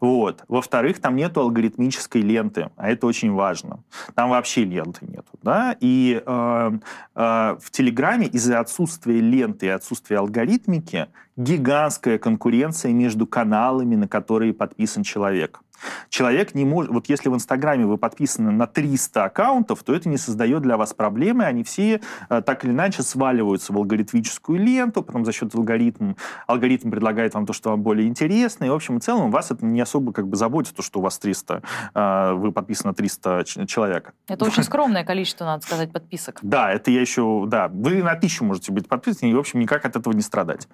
[0.00, 0.44] Вот.
[0.48, 3.80] Во-вторых, там нету алгоритмической ленты, а это очень важно.
[4.14, 5.30] Там вообще ленты нету.
[5.42, 5.76] Да?
[5.80, 6.70] И э,
[7.14, 14.54] э, в Телеграме из-за отсутствия ленты и отсутствия алгоритмики гигантская конкуренция между каналами, на которые
[14.54, 15.60] подписан человек.
[16.08, 16.90] Человек не может...
[16.90, 20.94] Вот если в Инстаграме вы подписаны на 300 аккаунтов, то это не создает для вас
[20.94, 21.44] проблемы.
[21.44, 26.16] Они все э, так или иначе сваливаются в алгоритмическую ленту, потом за счет алгоритма
[26.46, 28.64] алгоритм предлагает вам то, что вам более интересно.
[28.64, 31.02] И, в общем и целом, вас это не особо как бы заботит, то, что у
[31.02, 31.62] вас 300,
[31.94, 34.14] э, вы подписаны на 300 человек.
[34.28, 36.38] Это очень скромное количество, надо сказать, подписок.
[36.42, 37.44] Да, это я еще...
[37.46, 40.68] Да, вы на тысячу можете быть подписаны, и, в общем, никак от этого не страдать.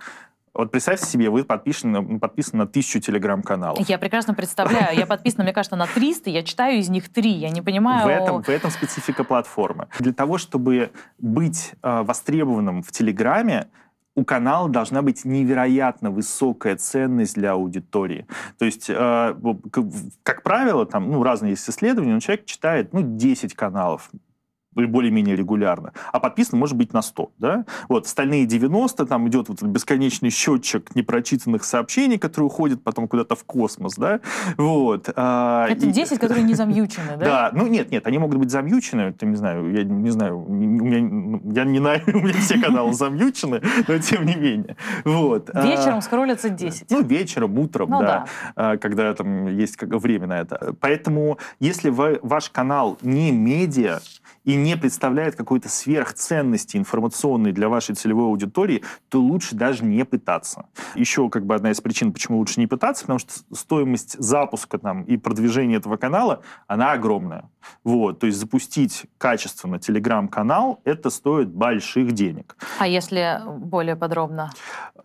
[0.53, 3.89] Вот представьте себе, вы подписаны, подписаны на тысячу телеграм-каналов.
[3.89, 4.99] Я прекрасно представляю.
[4.99, 7.31] Я подписана, мне кажется, на 300, я читаю из них три.
[7.31, 8.05] Я не понимаю...
[8.05, 9.89] В этом, в этом специфика платформы.
[10.01, 13.69] Для того, чтобы быть э, востребованным в Телеграме,
[14.17, 18.27] у канала должна быть невероятно высокая ценность для аудитории.
[18.59, 19.35] То есть, э,
[20.25, 24.11] как правило, там, ну, разные есть исследования, но человек читает, ну, 10 каналов,
[24.75, 27.65] более-менее регулярно, а подписан может быть на 100, да?
[27.89, 33.45] Вот, остальные 90, там идет вот бесконечный счетчик непрочитанных сообщений, которые уходят потом куда-то в
[33.45, 34.21] космос, да?
[34.57, 35.11] Вот.
[35.17, 36.21] А, это 10, и...
[36.21, 37.25] которые не замьючены, да?
[37.25, 40.53] Да, ну нет, нет, они могут быть замьючены, это не знаю, я не знаю, у
[40.53, 44.77] меня, ну, я не знаю, у меня все каналы замьючены, но тем не менее.
[45.05, 45.51] Вот.
[45.53, 46.91] А, вечером скроллятся 10.
[46.91, 50.75] Ну, вечером, утром, ну, да, да, когда там есть время на это.
[50.81, 54.01] Поэтому, если ваш канал не медиа,
[54.45, 60.67] и не представляет какой-то сверхценности информационной для вашей целевой аудитории, то лучше даже не пытаться.
[60.95, 65.03] Еще как бы одна из причин, почему лучше не пытаться, потому что стоимость запуска там,
[65.05, 67.51] и продвижения этого канала, она огромная.
[67.85, 72.57] Вот, то есть запустить качественно телеграм-канал, это стоит больших денег.
[72.79, 74.51] А если более подробно?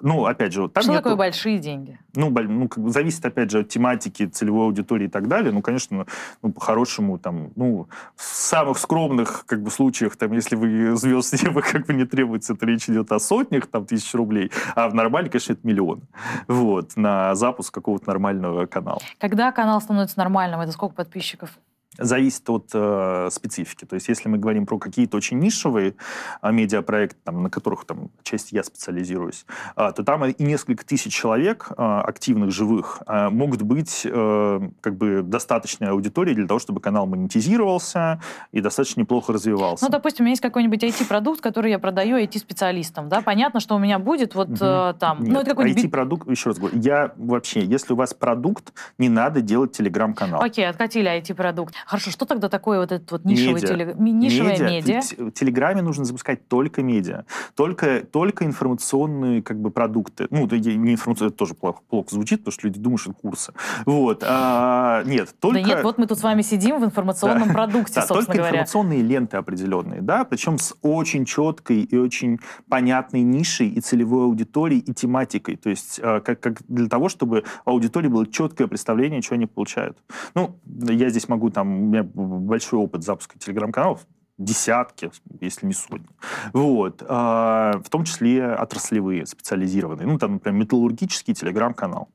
[0.02, 1.04] Ну, опять же, там Что нету...
[1.04, 2.00] такое большие деньги?
[2.16, 5.52] Ну, ну как бы зависит, опять же, от тематики, целевой аудитории и так далее.
[5.52, 6.06] Ну, конечно,
[6.42, 11.62] ну, по-хорошему, там, ну, в самых скромных, как бы, случаях, там, если вы звезд вы
[11.62, 15.30] как бы не требуется, то речь идет о сотнях, там, тысяч рублей, а в нормале,
[15.30, 16.02] конечно, это миллион.
[16.48, 19.00] Вот, на запуск какого-то нормального канала.
[19.18, 21.58] Когда канал становится нормальным, это сколько подписчиков?
[21.98, 23.86] Зависит от э, специфики.
[23.86, 25.96] То есть если мы говорим про какие-то очень нишевые
[26.42, 31.14] э, медиапроекты, там, на которых там, часть я специализируюсь, э, то там и несколько тысяч
[31.14, 36.82] человек, э, активных, живых, э, могут быть э, как бы достаточной аудиторией для того, чтобы
[36.82, 38.22] канал монетизировался
[38.52, 39.86] и достаточно неплохо развивался.
[39.86, 43.22] Ну, допустим, у меня есть какой-нибудь IT-продукт, который я продаю IT-специалистам, да?
[43.22, 45.24] Понятно, что у меня будет вот э, там...
[45.24, 49.42] Нет, ну, это IT-продукт, еще раз говорю, я вообще, если у вас продукт, не надо
[49.42, 50.42] делать телеграм-канал.
[50.42, 51.74] Окей, откатили IT-продукт.
[51.86, 53.68] Хорошо, что тогда такое вот этот вот нишевый медиа.
[53.68, 53.96] Теле...
[53.98, 54.98] нишевое медиа?
[54.98, 55.02] медиа?
[55.28, 57.26] В Телеграме нужно запускать только медиа,
[57.56, 60.28] только, только информационные как бы продукты.
[60.32, 63.54] Ну, не информационные, это тоже плохо, плохо звучит, потому что люди думают, что это курсы.
[63.86, 64.24] Вот.
[64.26, 65.60] А, нет, только...
[65.60, 67.54] Да нет, вот мы тут с вами сидим в информационном да.
[67.54, 68.50] продукте, да, собственно только говоря.
[68.50, 74.82] информационные ленты определенные, да, причем с очень четкой и очень понятной нишей и целевой аудиторией
[74.82, 75.56] и тематикой.
[75.56, 79.98] То есть а, как, как для того, чтобы аудитории было четкое представление, что они получают.
[80.34, 84.06] Ну, я здесь могу там, меня большой опыт запуска телеграм-каналов,
[84.38, 86.08] десятки, если не сотни.
[86.54, 87.04] Вот.
[87.08, 90.08] А, в том числе отраслевые, специализированные.
[90.08, 92.10] Ну, там, например, металлургический телеграм-канал.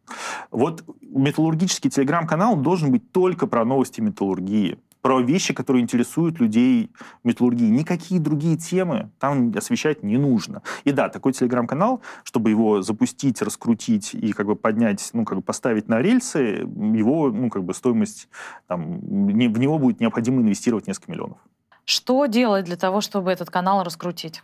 [0.51, 6.91] Вот металлургический телеграм-канал должен быть только про новости металлургии про вещи, которые интересуют людей
[7.25, 7.69] металлургии.
[7.69, 10.63] Никакие другие темы там освещать не нужно.
[10.85, 15.43] И да, такой телеграм-канал, чтобы его запустить, раскрутить и как бы поднять, ну, как бы
[15.43, 16.67] поставить на рельсы,
[16.99, 18.29] его, ну, как бы стоимость,
[18.67, 21.39] там, не, в него будет необходимо инвестировать несколько миллионов.
[21.85, 24.43] Что делать для того, чтобы этот канал раскрутить?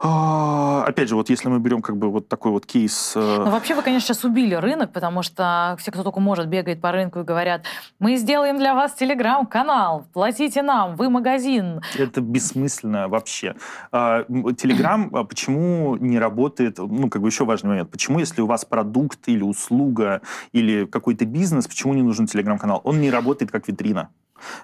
[0.00, 3.14] А, опять же, вот если мы берем как бы вот такой вот кейс...
[3.16, 6.80] Э, ну, вообще вы, конечно, сейчас убили рынок, потому что все, кто только может, бегает
[6.80, 7.64] по рынку и говорят,
[7.98, 11.80] мы сделаем для вас телеграм-канал, платите нам, вы магазин.
[11.98, 13.56] Это бессмысленно вообще.
[13.90, 18.64] Телеграм а почему не работает, ну, как бы еще важный момент, почему, если у вас
[18.64, 20.22] продукт или услуга
[20.52, 22.80] или какой-то бизнес, почему не нужен телеграм-канал?
[22.84, 24.10] Он не работает как витрина.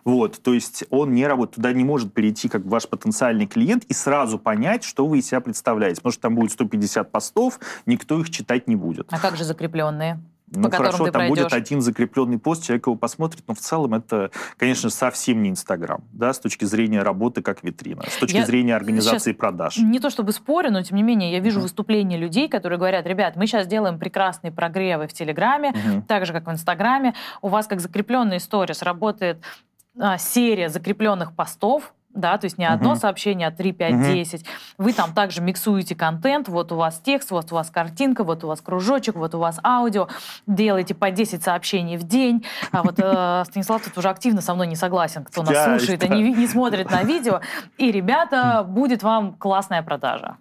[0.05, 3.95] Вот, то есть он не работает, туда не может перейти как ваш потенциальный клиент и
[3.95, 5.97] сразу понять, что вы из себя представляете.
[5.97, 9.07] Потому что там будет 150 постов, никто их читать не будет.
[9.11, 10.21] А как же закрепленные?
[10.55, 11.39] Ну, хорошо, там пройдешь.
[11.39, 16.03] будет один закрепленный пост, человек его посмотрит, но в целом это, конечно, совсем не Инстаграм,
[16.13, 19.79] да, с точки зрения работы как витрина, с точки я зрения организации продаж.
[19.79, 21.65] Не то чтобы спорю, но тем не менее я вижу uh-huh.
[21.65, 26.03] выступления людей, которые говорят, ребят, мы сейчас делаем прекрасные прогревы в Телеграме, uh-huh.
[26.07, 29.39] так же, как в Инстаграме, у вас как закрепленная история сработает
[29.99, 33.01] а, серия закрепленных постов, да, то есть не одно uh-huh.
[33.01, 34.13] сообщение, а 3, 5, uh-huh.
[34.13, 34.47] 10.
[34.79, 38.49] Вы там также миксуете контент, вот у вас текст, вот у вас картинка, вот у
[38.49, 40.09] вас кружочек, вот у вас аудио,
[40.47, 42.45] делаете по 10 сообщений в день.
[42.71, 46.09] А вот э, Станислав тут уже активно со мной не согласен, кто нас слушает и
[46.09, 47.41] не, не смотрит на видео.
[47.79, 50.37] И, ребята, будет вам классная продажа.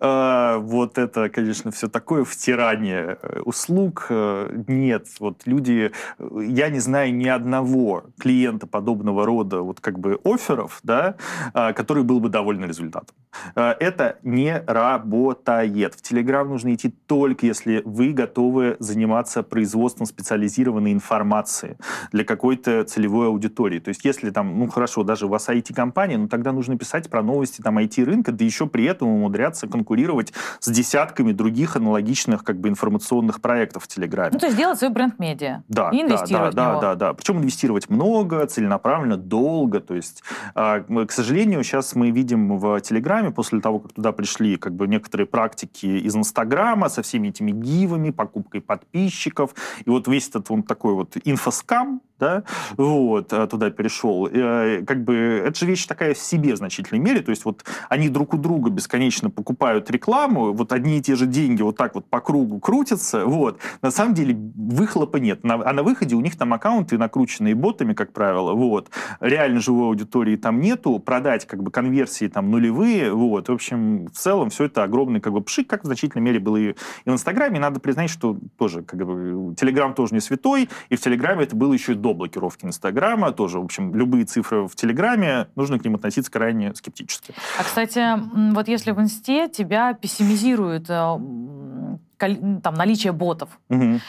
[0.00, 4.06] А, вот это, конечно, все такое втирание э, услуг.
[4.10, 9.98] Э, нет, вот люди, э, я не знаю ни одного клиента подобного рода вот как
[9.98, 11.16] бы офферов, да,
[11.52, 13.16] а, который был бы доволен результатом.
[13.56, 15.94] Это не работает.
[15.94, 21.76] В Телеграм нужно идти только если вы готовы заниматься производством специализированной информации
[22.12, 23.80] для какой-то целевой аудитории.
[23.80, 27.22] То есть если там, ну хорошо, даже у вас IT-компания, ну тогда нужно писать про
[27.22, 32.58] новости там IT-рынка, да еще при этом умудряться конкурировать конкурировать с десятками других аналогичных как
[32.58, 34.30] бы информационных проектов в Телеграме.
[34.32, 35.62] Ну, то есть сделать свой бренд-медиа.
[35.68, 36.80] Да, и инвестировать да, в него.
[36.80, 37.14] да, да, да.
[37.14, 39.80] Причем инвестировать много, целенаправленно, долго.
[39.80, 40.22] То есть,
[40.54, 44.86] а, к сожалению, сейчас мы видим в Телеграме, после того, как туда пришли как бы
[44.86, 49.54] некоторые практики из Инстаграма со всеми этими гивами, покупкой подписчиков,
[49.84, 52.44] и вот весь этот вот такой вот инфоскам, да,
[52.76, 54.28] вот, а, туда перешел.
[54.28, 55.14] Э, как бы
[55.46, 58.36] это же вещь такая в себе в значительной мере, то есть вот они друг у
[58.36, 62.60] друга бесконечно покупают рекламу, вот одни и те же деньги вот так вот по кругу
[62.60, 63.58] крутятся, вот.
[63.82, 68.12] На самом деле выхлопа нет, а на выходе у них там аккаунты накрученные ботами, как
[68.12, 68.90] правило, вот.
[69.20, 73.48] Реально живой аудитории там нету, продать как бы конверсии там нулевые, вот.
[73.48, 76.56] В общем, в целом все это огромный как бы пшик, как в значительной мере было
[76.56, 77.58] и, в Инстаграме.
[77.58, 81.72] Надо признать, что тоже как бы Телеграм тоже не святой, и в Телеграме это было
[81.72, 86.30] еще до блокировки Инстаграма, тоже, в общем, любые цифры в Телеграме, нужно к ним относиться
[86.30, 87.32] крайне скептически.
[87.58, 88.20] А, кстати,
[88.52, 91.18] вот если в Инсте тебя пессимизирует э,
[92.18, 94.00] там, наличие ботов, Мгм.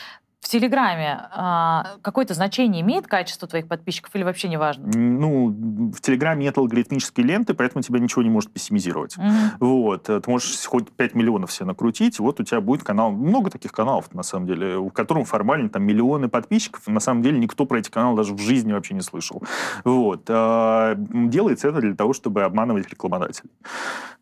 [0.46, 4.92] В Телеграме а, какое-то значение имеет качество твоих подписчиков или вообще не важно?
[4.94, 5.48] Ну,
[5.92, 9.18] в Телеграме нет алгоритмической ленты, поэтому тебя ничего не может пессимизировать.
[9.18, 9.34] Мгм.
[9.60, 13.50] Вот, э, ты можешь хоть 5 миллионов себе накрутить, вот у тебя будет канал, много
[13.50, 17.66] таких каналов, на самом деле, у которых формально там миллионы подписчиков, на самом деле никто
[17.66, 19.42] про эти каналы даже в жизни вообще не слышал.
[19.84, 20.26] Вот.
[20.30, 23.50] а, Делается это для того, чтобы обманывать рекламодателей.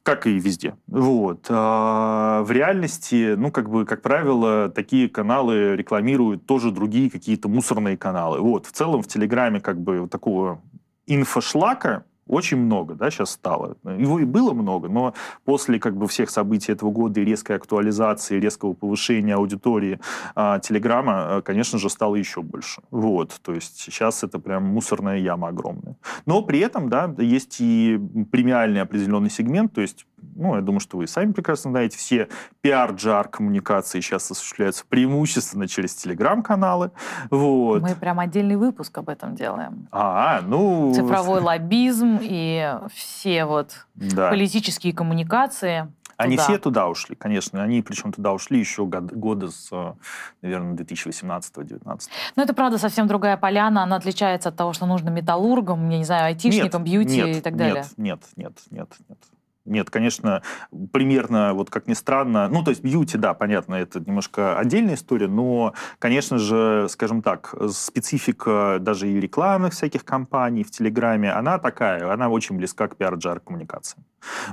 [0.04, 0.76] Как и везде.
[0.88, 1.48] Вот.
[1.50, 6.13] А, В реальности, ну, как бы, как правило, такие каналы рекламируют
[6.46, 8.40] тоже другие какие-то мусорные каналы.
[8.40, 8.66] Вот.
[8.66, 10.62] В целом в Телеграме как бы вот такого
[11.08, 13.76] инфошлака очень много, да, сейчас стало.
[13.84, 18.40] Его и было много, но после как бы всех событий этого года и резкой актуализации,
[18.40, 20.00] резкого повышения аудитории
[20.36, 22.82] а, Телеграма, а, конечно же, стало еще больше.
[22.92, 25.98] Вот, то есть сейчас это прям мусорная яма огромная.
[26.26, 28.00] Но при этом, да, есть и
[28.32, 30.06] премиальный определенный сегмент, то есть
[30.36, 32.28] ну, я думаю, что вы сами прекрасно знаете, все
[32.62, 36.92] пиар-джар коммуникации сейчас осуществляются преимущественно через телеграм-каналы.
[37.30, 37.82] Вот.
[37.82, 39.88] Мы прям отдельный выпуск об этом делаем.
[39.92, 40.94] А, ну...
[40.94, 44.30] Цифровой лоббизм и все вот Да.
[44.30, 45.88] политические коммуникации.
[46.16, 46.44] Они туда.
[46.44, 47.64] все туда ушли, конечно.
[47.64, 49.70] Они причем туда ушли еще год- года с,
[50.42, 52.02] наверное, 2018-2019.
[52.36, 53.84] Но это, правда, совсем другая поляна.
[53.84, 57.56] Она отличается от того, что нужно металлургам, я не знаю, айтишникам, бьюти нет, и так
[57.56, 57.86] далее.
[57.98, 59.18] Нет, нет, нет, нет, нет.
[59.66, 60.44] Нет, конечно,
[60.92, 65.28] примерно, вот как ни странно, ну, то есть бьюти, да, понятно, это немножко отдельная история,
[65.28, 72.12] но, конечно же, скажем так, специфика даже и рекламных всяких компаний в Телеграме, она такая,
[72.12, 74.04] она очень близка к пиар-джар коммуникациям.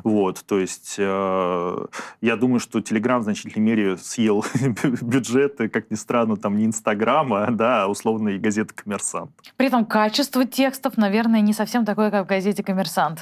[0.04, 1.86] Вот, то есть э,
[2.20, 4.44] я думаю, что Телеграм в значительной мере съел
[5.02, 9.30] бюджеты, как ни странно, там не Инстаграма, да, а условно и газеты «Коммерсант».
[9.56, 13.20] При этом качество текстов, наверное, не совсем такое, как в газете «Коммерсант».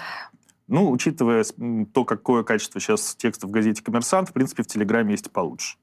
[0.69, 1.45] Ну, учитывая
[1.93, 5.79] то, какое качество сейчас текста в газете «Коммерсант», в принципе, в Телеграме есть получше.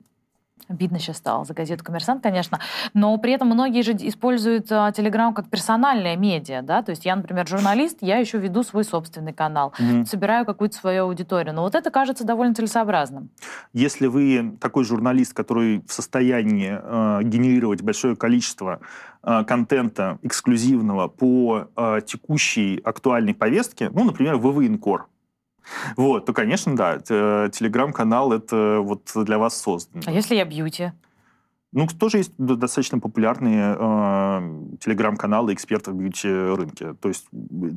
[0.67, 2.59] Обидно сейчас стало за газету «Коммерсант», конечно.
[2.95, 6.81] Но при этом многие же используют а, Телеграм как персональное медиа, да?
[6.81, 10.05] То есть я, например, журналист, я еще веду свой собственный канал, Мгм.
[10.07, 11.53] собираю какую-то свою аудиторию.
[11.53, 13.29] Но вот это кажется довольно целесообразным.
[13.73, 18.79] Если вы такой журналист, который в состоянии э, генерировать большое количество
[19.21, 25.07] э, контента эксклюзивного по э, текущей актуальной повестке, ну, например, вы военкор,
[25.95, 30.01] вот, то, конечно, да, э, телеграм-канал это вот для вас создан.
[30.05, 30.91] А если я бьюти?
[31.71, 36.93] Ну, тоже есть достаточно популярные э, телеграм-каналы экспертов в бьюти-рынке.
[36.93, 37.25] То есть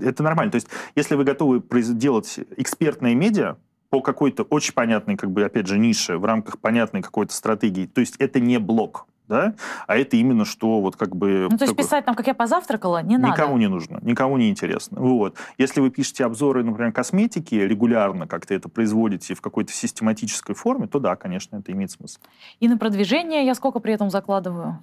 [0.03, 0.53] это нормально.
[0.53, 1.61] То есть если вы готовы
[1.95, 3.57] делать экспертное медиа
[3.91, 8.01] по какой-то очень понятной, как бы, опять же, нише, в рамках понятной какой-то стратегии, то
[8.01, 9.55] есть это не блок, да,
[9.87, 11.49] а это именно что вот как бы...
[11.51, 13.35] Ну, то есть такой- писать там, как я позавтракала, не надо.
[13.35, 15.01] Никому не нужно, никому не интересно.
[15.01, 15.37] Вот.
[15.59, 20.99] Если вы пишете обзоры, например, косметики регулярно, как-то это производите в какой-то систематической форме, то
[20.99, 22.20] да, конечно, это имеет смысл.
[22.61, 24.83] И на продвижение я сколько при этом закладываю?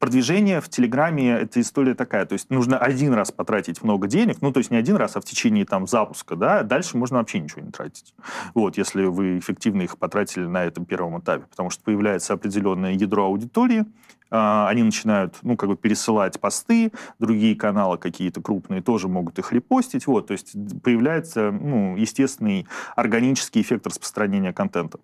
[0.00, 4.50] Продвижение в Телеграме– это история такая, то есть нужно один раз потратить много денег, ну,
[4.50, 7.60] то есть не один раз, а в течение там запуска, да, дальше можно вообще ничего
[7.60, 8.14] не тратить.
[8.54, 13.26] Вот, если вы эффективно их потратили на этом первом этапе, потому что появляется определенное ядро
[13.26, 13.84] аудитории,
[14.30, 19.52] а, они начинают, ну, как бы пересылать посты, другие каналы какие-то крупные тоже могут их
[19.52, 24.98] репостить, вот, то есть появляется, ну, естественный органический эффект распространения контента.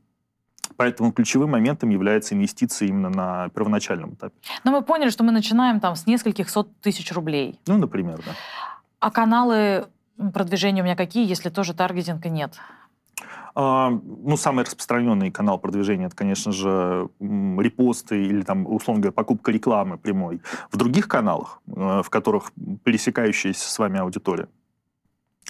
[0.77, 4.35] Поэтому ключевым моментом является инвестиция именно на первоначальном этапе.
[4.65, 7.59] Но мы поняли, что мы начинаем там с нескольких сот тысяч рублей.
[7.67, 8.33] Ну, например, да.
[9.01, 9.87] А каналы
[10.33, 12.55] продвижения у меня какие, если тоже таргетинга нет?
[13.59, 19.51] А, ну, самый распространенный канал продвижения, это, конечно же, репосты или, там, условно говоря, покупка
[19.51, 22.53] рекламы прямой в других каналах, э, в которых
[22.85, 24.49] пересекающаяся с вами аудитория.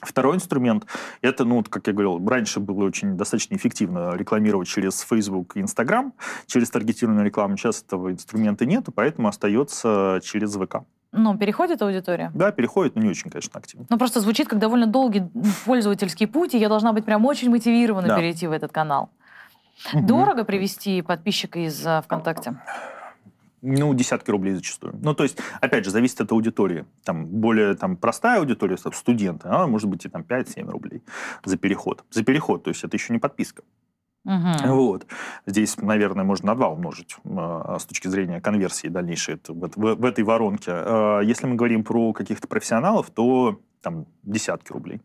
[0.03, 0.87] Второй инструмент–
[1.23, 6.13] это, ну, как я говорил, раньше было очень достаточно эффективно рекламировать через Facebook и Instagram,
[6.47, 7.57] через таргетированную рекламу.
[7.57, 10.83] Сейчас этого инструмента нет, поэтому остается через ВК.
[11.13, 12.31] Ну, переходит аудитория?
[12.35, 13.87] Да, переходит, но не очень, конечно, активно.
[13.89, 15.23] Ну, просто звучит как довольно долгий
[15.65, 18.17] пользовательский путь, и я должна быть прям очень мотивирована да.
[18.17, 19.09] перейти в этот канал.
[19.95, 20.07] Угу.
[20.07, 22.61] Дорого привести подписчика из uh, ВКонтакте?
[23.63, 24.99] Ну, десятки рублей зачастую.
[25.03, 26.85] Ну, то есть, опять же, зависит от аудитории.
[27.05, 31.03] Там более там, простая аудитория, студенты, она может быть и там 5-7 рублей
[31.45, 32.05] за переход.
[32.11, 33.63] За переход, то есть это еще не подписка.
[34.25, 34.75] Угу.
[34.75, 35.07] Вот.
[35.47, 40.05] Здесь, наверное, можно на два умножить э, с точки зрения конверсии дальнейшей в, в, в
[40.05, 40.73] этой воронке.
[40.73, 45.01] Э, если мы говорим про каких-то профессионалов, то там десятки рублей.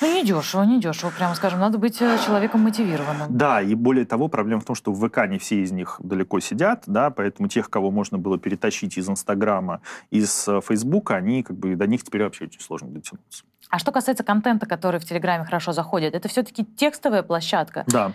[0.00, 1.60] Ну, не дешево, не дешево, прямо скажем.
[1.60, 3.36] Надо быть э, человеком мотивированным.
[3.36, 6.40] Да, и более того, проблема в том, что в ВК не все из них далеко
[6.40, 11.56] сидят, да, поэтому тех, кого можно было перетащить из Инстаграма, из э, Фейсбука, они как
[11.56, 13.44] бы до них теперь вообще очень сложно дотянуться.
[13.70, 17.84] А что касается контента, который в Телеграме хорошо заходит, это все-таки текстовая площадка?
[17.86, 18.12] Да,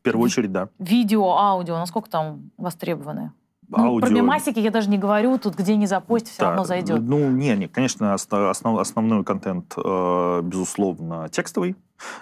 [0.00, 0.68] в первую очередь, да.
[0.78, 3.32] Видео, аудио, насколько там востребованы?
[3.68, 4.06] Ну, аудио...
[4.06, 6.48] Про мемасики я даже не говорю, тут где не запустить, все да.
[6.48, 7.00] равно зайдет.
[7.00, 11.76] Ну, не, не, конечно, основ, основной контент, э, безусловно, текстовый,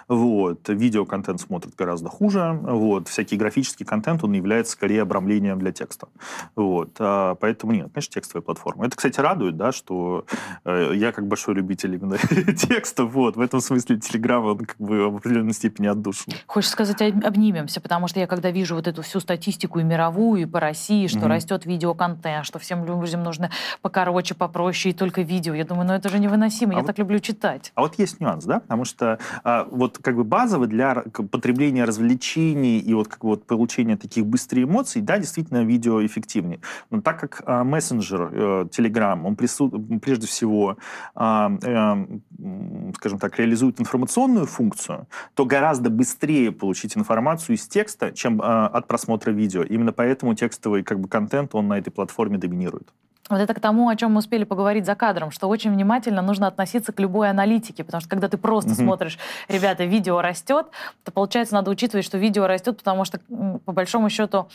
[0.07, 0.67] вот.
[0.69, 2.59] Видеоконтент смотрит гораздо хуже.
[2.61, 3.07] Вот.
[3.07, 6.07] Всякий графический контент, он является скорее обрамлением для текста.
[6.55, 6.91] Вот.
[6.99, 8.85] А, поэтому нет, конечно, текстовая платформа.
[8.85, 10.25] Это, кстати, радует, да, что
[10.63, 12.17] э, я как большой любитель именно
[12.53, 13.05] текста.
[13.05, 13.35] Вот.
[13.35, 16.33] В этом смысле Телеграм, он как бы в определенной степени отдушен.
[16.47, 20.45] Хочешь сказать, обнимемся, потому что я когда вижу вот эту всю статистику и мировую, и
[20.45, 21.27] по России, что mm-hmm.
[21.27, 23.51] растет видеоконтент, что всем людям нужно
[23.81, 25.53] покороче, попроще, и только видео.
[25.53, 27.71] Я думаю, ну это же невыносимо, а я вот, так люблю читать.
[27.75, 32.79] А вот есть нюанс, да, потому что а, вот как бы базово для потребления развлечений
[32.79, 36.59] и вот как бы вот получения таких быстрых эмоций, да, действительно видео эффективнее.
[36.89, 39.69] Но так как а, мессенджер, э, Telegram, он прису...
[40.01, 40.77] прежде всего,
[41.15, 48.41] а, э, скажем так, реализует информационную функцию, то гораздо быстрее получить информацию из текста, чем
[48.41, 49.63] э, от просмотра видео.
[49.63, 52.93] Именно поэтому текстовый как бы контент, он на этой платформе доминирует.
[53.27, 56.45] Вот это к тому, о чем мы успели поговорить за кадром, что очень внимательно нужно
[56.45, 58.83] относиться к любой аналитике, потому что когда ты просто mm-hmm.
[58.83, 59.17] смотришь,
[59.47, 60.67] ребята, видео растет,
[61.03, 63.19] то получается надо учитывать, что видео растет, потому что
[63.65, 64.47] по большому счету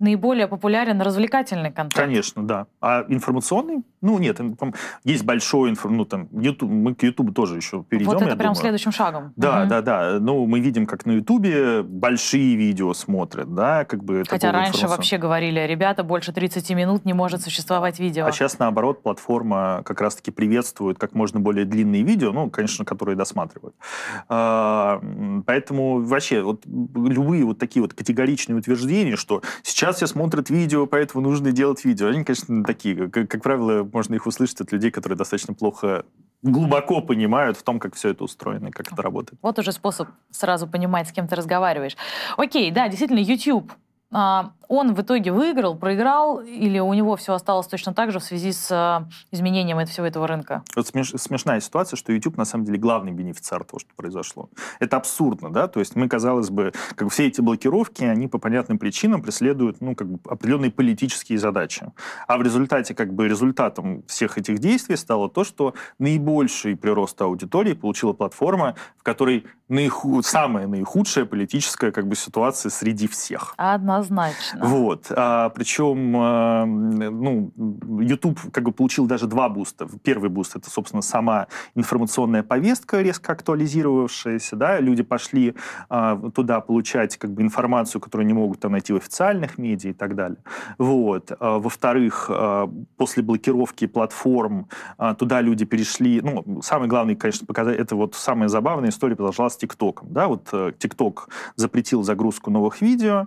[0.00, 1.94] наиболее популярен развлекательный контент.
[1.94, 2.66] Конечно, да.
[2.80, 3.82] А информационный?
[4.00, 4.40] Ну, нет,
[5.04, 8.54] есть большой, ну, там, YouTube, мы к YouTube тоже еще перейдем, Вот это прям думаю.
[8.54, 9.32] следующим шагом.
[9.36, 9.68] Да, угу.
[9.68, 10.18] да, да.
[10.18, 14.24] Ну, мы видим, как на YouTube большие видео смотрят, да, как бы...
[14.26, 18.24] Хотя раньше вообще говорили, ребята, больше 30 минут не может существовать видео.
[18.24, 23.16] А сейчас, наоборот, платформа как раз-таки приветствует как можно более длинные видео, ну, конечно, которые
[23.16, 23.74] досматривают.
[24.28, 25.00] А,
[25.46, 31.22] поэтому вообще вот любые вот такие вот категоричные утверждения, что сейчас все смотрят видео, поэтому
[31.22, 35.16] нужно делать видео, они, конечно, такие, как, как правило, можно их услышать от людей, которые
[35.16, 36.04] достаточно плохо
[36.42, 39.38] глубоко понимают в том, как все это устроено и как это работает.
[39.42, 41.96] Вот уже способ сразу понимать, с кем ты разговариваешь.
[42.36, 43.72] Окей, да, действительно, YouTube
[44.12, 48.52] он в итоге выиграл, проиграл, или у него все осталось точно так же в связи
[48.52, 50.62] с а, изменением всего этого рынка?
[50.76, 54.48] Вот смеш, смешная ситуация, что YouTube на самом деле главный бенефициар того, что произошло.
[54.78, 58.78] Это абсурдно, да, то есть мы, казалось бы, как все эти блокировки, они по понятным
[58.78, 61.90] причинам преследуют, ну, как бы определенные политические задачи.
[62.28, 67.74] А в результате, как бы результатом всех этих действий стало то, что наибольший прирост аудитории
[67.74, 70.22] получила платформа, в которой наиху...
[70.22, 73.54] самая наихудшая политическая как бы ситуация среди всех.
[74.00, 74.66] Однозначно.
[74.66, 75.06] Вот.
[75.10, 77.52] А, причем, а, ну,
[78.00, 79.86] YouTube как бы получил даже два буста.
[80.02, 85.54] Первый буст— это, собственно, сама информационная повестка, резко актуализировавшаяся, да, люди пошли
[85.88, 89.92] а, туда получать как бы информацию, которую не могут там найти в официальных медиа и
[89.92, 90.38] так далее.
[90.78, 91.32] Вот.
[91.38, 97.78] А, во-вторых, а, после блокировки платформ а, туда люди перешли, ну, самый главный, конечно, показать,
[97.78, 100.12] это вот самая забавная история продолжалась ТикТоком.
[100.12, 100.28] Да?
[100.28, 103.26] Вот э, ТикТок запретил загрузку новых видео,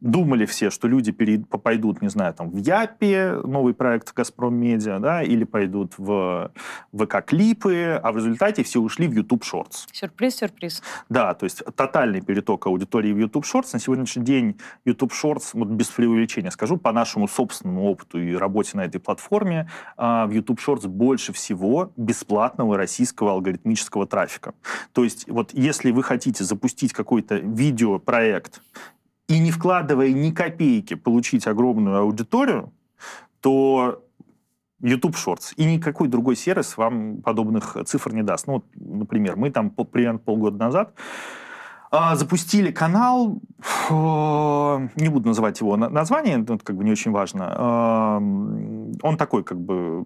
[0.00, 4.98] думали все, что люди перейд, пойдут, не знаю, там, в Япе, новый проект «Газпром Медиа»,
[4.98, 6.50] да, или пойдут в
[6.92, 9.86] ВК-клипы, а в результате все ушли в YouTube Shorts.
[9.92, 10.82] Сюрприз, сюрприз.
[11.08, 13.70] Да, то есть тотальный переток аудитории в YouTube Shorts.
[13.72, 18.76] На сегодняшний день YouTube Shorts, вот без преувеличения скажу, по нашему собственному опыту и работе
[18.76, 24.54] на этой платформе, а, в YouTube Shorts больше всего бесплатного российского алгоритмического трафика.
[24.92, 28.60] То есть вот если вы хотите запустить какой-то видеопроект,
[29.28, 32.72] и не вкладывая ни копейки получить огромную аудиторию,
[33.40, 34.02] то
[34.80, 38.46] YouTube Shorts и никакой другой сервис вам подобных цифр не даст.
[38.46, 40.94] Ну, вот, например, мы там примерно полгода назад
[42.14, 43.40] запустили канал,
[43.90, 48.18] не буду называть его название, это как бы не очень важно.
[49.02, 50.04] Он такой как бы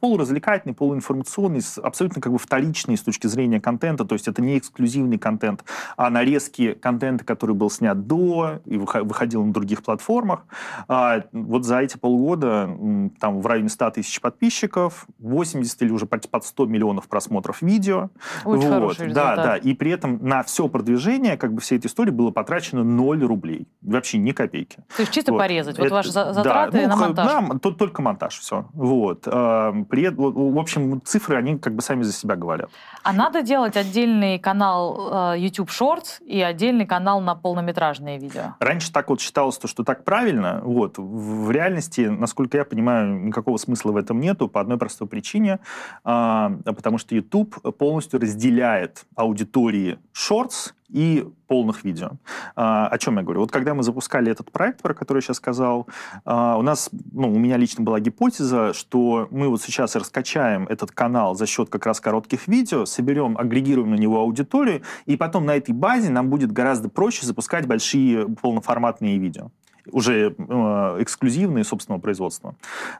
[0.00, 5.18] полуразвлекательный, полуинформационный, абсолютно как бы вторичный с точки зрения контента, то есть это не эксклюзивный
[5.18, 5.64] контент,
[5.96, 10.46] а нарезки контента, который был снят до и выходил на других платформах.
[10.88, 12.70] А вот за эти полгода
[13.18, 18.10] там в районе 100 тысяч подписчиков, 80 или уже под 100 миллионов просмотров видео.
[18.44, 18.74] Очень вот.
[18.74, 19.36] хороший результат.
[19.36, 22.84] Да, да, и при этом на все продвижение как бы всей этой истории было потрачено
[22.84, 23.68] 0 рублей.
[23.82, 24.78] Вообще ни копейки.
[24.96, 25.38] То есть чисто вот.
[25.38, 25.78] порезать.
[25.78, 27.60] Вот это, ваши затраты да, ну, на монтаж.
[27.60, 28.66] Да, только монтаж, все.
[28.72, 29.22] Вот.
[29.22, 32.70] При, в общем, цифры, они как бы сами за себя говорят.
[33.02, 38.54] А надо делать отдельный канал э, YouTube Shorts и отдельный канал на полнометражные видео?
[38.60, 40.60] Раньше так вот считалось, что так правильно.
[40.64, 40.94] Вот.
[40.98, 45.60] В реальности, насколько я понимаю, никакого смысла в этом нету по одной простой причине.
[46.04, 49.98] А, потому что YouTube полностью разделяет аудитории
[50.30, 52.12] Shorts и полных видео.
[52.56, 53.40] А, о чем я говорю?
[53.40, 55.88] Вот когда мы запускали этот проект, про который я сейчас сказал,
[56.24, 60.92] а, у нас, ну, у меня лично была гипотеза, что мы вот сейчас раскачаем этот
[60.92, 65.56] канал за счет как раз коротких видео, соберем, агрегируем на него аудиторию, и потом на
[65.56, 69.50] этой базе нам будет гораздо проще запускать большие полноформатные видео
[69.90, 72.54] уже э, эксклюзивные собственного производства.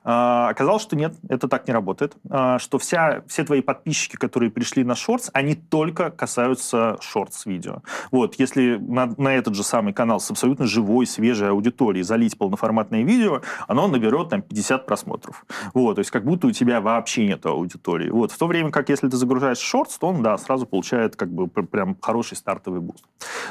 [0.05, 2.15] Э, оказалось, что нет, это так не работает.
[2.31, 7.83] Э, что вся, все твои подписчики, которые пришли на Shorts, они только касаются Shorts видео.
[8.11, 13.03] Вот, если на, на этот же самый канал с абсолютно живой, свежей аудиторией залить полноформатное
[13.03, 15.47] видео, оно наберет там 50 просмотров.
[15.73, 18.11] Вот, то есть как будто у тебя вообще нет аудитории.
[18.11, 21.31] Вот, в то время как если ты загружаешь Shorts, то он, да, сразу получает как
[21.31, 23.05] бы прям хороший стартовый буст.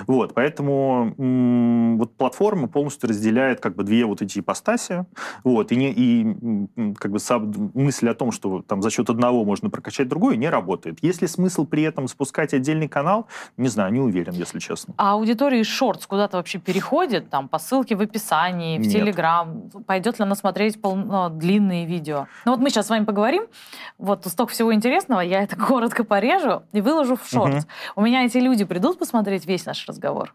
[0.08, 1.14] Вот, поэтому
[1.98, 5.06] вот платформа полностью разделяет разделяет как бы две вот эти ипостаси,
[5.44, 7.20] вот, и, не, и как бы
[7.74, 11.00] мысль о том, что там за счет одного можно прокачать другое, не работает.
[11.02, 13.28] Есть ли смысл при этом спускать отдельный канал?
[13.58, 14.94] Не знаю, не уверен, если честно.
[14.98, 17.30] А аудитория из Shorts куда-то вообще переходит?
[17.30, 19.70] Там по ссылке в описании, в Телеграм?
[19.86, 20.96] Пойдет ли она смотреть пол...
[20.96, 22.28] ну, длинные видео?
[22.46, 23.44] Ну вот мы сейчас с вами поговорим,
[23.98, 27.64] вот столько всего интересного, я это коротко порежу и выложу в шортс.
[27.64, 27.68] Угу.
[27.96, 30.34] У меня эти люди придут посмотреть весь наш разговор?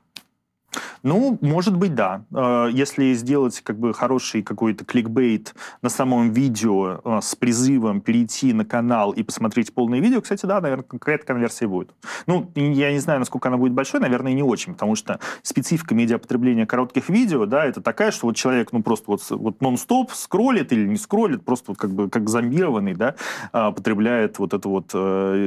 [1.02, 2.22] Ну, может быть, да.
[2.34, 8.52] Э, если сделать как бы хороший какой-то кликбейт на самом видео э, с призывом перейти
[8.52, 11.90] на канал и посмотреть полное видео, кстати, да, наверное, какая-то конверсия будет.
[12.26, 16.66] Ну, я не знаю, насколько она будет большой, наверное, не очень, потому что специфика медиапотребления
[16.66, 20.86] коротких видео, да, это такая, что вот человек, ну, просто вот, вот нон-стоп скроллит или
[20.86, 23.14] не скроллит, просто вот как бы как зомбированный, да,
[23.52, 24.88] э, потребляет вот это вот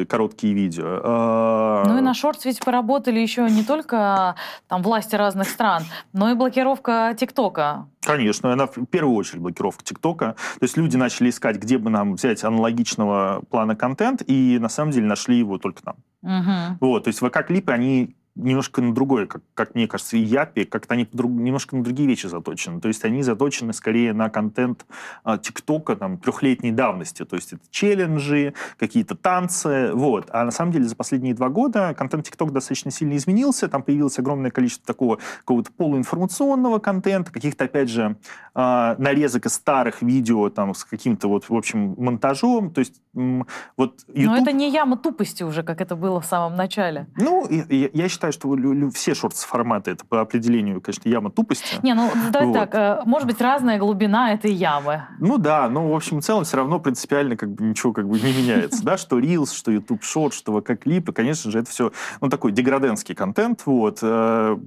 [0.07, 1.81] короткие видео.
[1.85, 4.35] Ну и на шортс ведь поработали еще не только
[4.67, 5.83] там власти разных стран,
[6.13, 7.87] но и блокировка ТикТока.
[8.03, 10.35] Конечно, она в первую очередь блокировка ТикТока.
[10.59, 14.91] То есть люди начали искать, где бы нам взять аналогичного плана контент, и на самом
[14.91, 15.95] деле нашли его только там.
[16.23, 16.77] Угу.
[16.81, 20.93] Вот, то есть ВК-клипы, они немножко на другое, как, как мне кажется, и Япи, как-то
[20.93, 22.81] они друг, немножко на другие вещи заточены.
[22.81, 24.85] То есть они заточены скорее на контент
[25.23, 27.25] а, ТикТока там, трехлетней давности.
[27.25, 29.91] То есть это челленджи, какие-то танцы.
[29.93, 30.29] Вот.
[30.31, 33.67] А на самом деле за последние два года контент ТикТок достаточно сильно изменился.
[33.67, 38.17] Там появилось огромное количество такого какого-то полуинформационного контента, каких-то, опять же,
[38.53, 42.71] а, нарезок из старых видео там, с каким-то, вот, в общем, монтажом.
[42.71, 44.35] То есть вот YouTube...
[44.35, 47.07] Но это не яма тупости уже, как это было в самом начале.
[47.17, 51.79] Ну, я, я считаю, считаю, что все шортс-форматы это по определению, конечно, яма тупости.
[51.83, 52.53] Не, ну давай вот.
[52.53, 55.03] так, э, может быть, разная глубина этой ямы.
[55.19, 58.19] Ну да, но в общем в целом все равно принципиально как бы ничего как бы
[58.19, 61.91] не меняется, да, что Reels, что YouTube Short, что ВК клипы, конечно же, это все,
[62.19, 64.57] ну, такой деграденский контент, вот, э,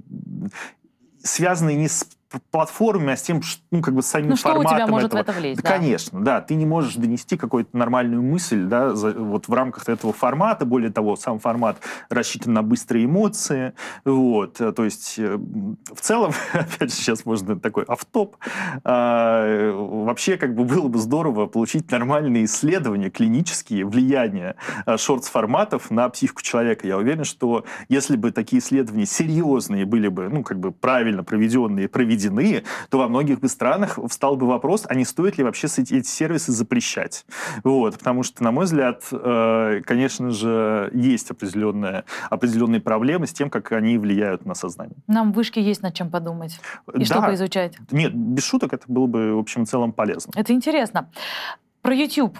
[1.23, 2.07] связанный не с
[2.43, 5.07] платформе, а с тем, ну, как бы с самим ну, что форматом у тебя может
[5.13, 5.19] этого.
[5.19, 5.75] в это влезть, да, да?
[5.75, 6.41] Конечно, да.
[6.41, 10.65] Ты не можешь донести какую-то нормальную мысль, да, за, вот в рамках этого формата.
[10.65, 11.77] Более того, сам формат
[12.09, 13.73] рассчитан на быстрые эмоции.
[14.03, 18.37] Вот, то есть, э, в целом, опять же, сейчас можно такой автоп.
[18.83, 24.55] А, вообще, как бы было бы здорово получить нормальные исследования, клинические влияния
[24.97, 26.87] шортс-форматов на психику человека.
[26.87, 31.87] Я уверен, что если бы такие исследования серьезные были бы, ну, как бы правильно проведенные,
[31.87, 35.67] проведены введены, то во многих бы странах встал бы вопрос, а не стоит ли вообще
[35.67, 37.25] эти сервисы запрещать.
[37.63, 43.49] Вот, потому что, на мой взгляд, э, конечно же, есть определенные, определенные проблемы с тем,
[43.49, 44.97] как они влияют на сознание.
[45.07, 46.59] Нам в вышке есть над чем подумать
[46.93, 47.05] и да.
[47.05, 47.77] что поизучать.
[47.91, 50.31] Нет, без шуток это было бы, в общем и целом, полезно.
[50.35, 51.09] Это интересно.
[51.81, 52.35] Про YouTube.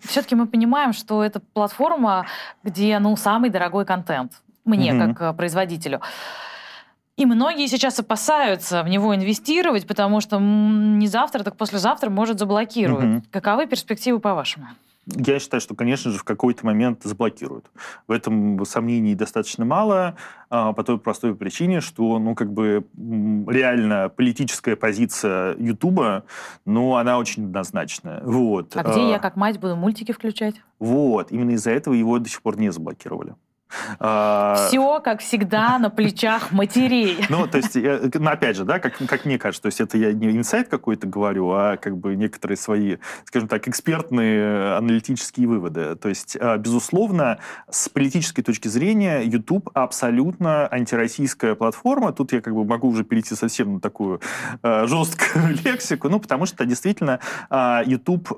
[0.00, 2.26] Все-таки мы понимаем, что это платформа,
[2.62, 4.32] где ну, самый дорогой контент.
[4.64, 5.14] Мне, mm-hmm.
[5.14, 6.00] как э, производителю.
[7.16, 13.04] И многие сейчас опасаются в него инвестировать, потому что не завтра, так послезавтра может заблокировать.
[13.04, 13.22] Угу.
[13.30, 14.66] Каковы перспективы по-вашему?
[15.06, 17.66] Я считаю, что, конечно же, в какой-то момент заблокируют.
[18.08, 20.16] В этом сомнений достаточно мало,
[20.48, 26.24] а, по той простой причине, что, ну, как бы, реально политическая позиция Ютуба,
[26.64, 28.22] ну, она очень однозначная.
[28.24, 28.74] Вот.
[28.76, 30.54] А где я, как мать, буду мультики включать?
[30.78, 31.30] Вот.
[31.30, 33.34] Именно из-за этого его до сих пор не заблокировали.
[33.98, 37.24] А, Все, как всегда, на плечах матерей.
[37.28, 40.12] Ну, то есть, ну, опять же, да, как, как мне кажется, то есть это я
[40.12, 45.96] не инсайт какой-то говорю, а как бы некоторые свои, скажем так, экспертные аналитические выводы.
[45.96, 47.38] То есть, а, безусловно,
[47.70, 52.12] с политической точки зрения YouTube абсолютно антироссийская платформа.
[52.12, 54.20] Тут я как бы могу уже перейти совсем на такую
[54.62, 57.20] э, жесткую лексику, ну, потому что действительно
[57.86, 58.32] YouTube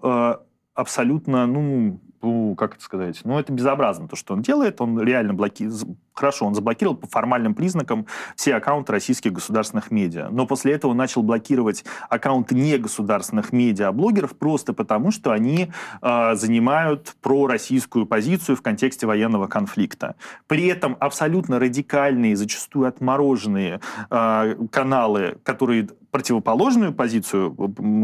[0.74, 4.80] абсолютно, ну, ну, как это сказать, ну, это безобразно, то, что он делает.
[4.80, 5.86] Он реально блокирует,
[6.16, 10.28] хорошо, он заблокировал по формальным признакам все аккаунты российских государственных медиа.
[10.30, 15.70] Но после этого начал блокировать аккаунты негосударственных медиа, а блогеров просто потому, что они
[16.02, 20.16] э, занимают пророссийскую позицию в контексте военного конфликта.
[20.46, 27.54] При этом абсолютно радикальные, зачастую отмороженные э, каналы, которые противоположную позицию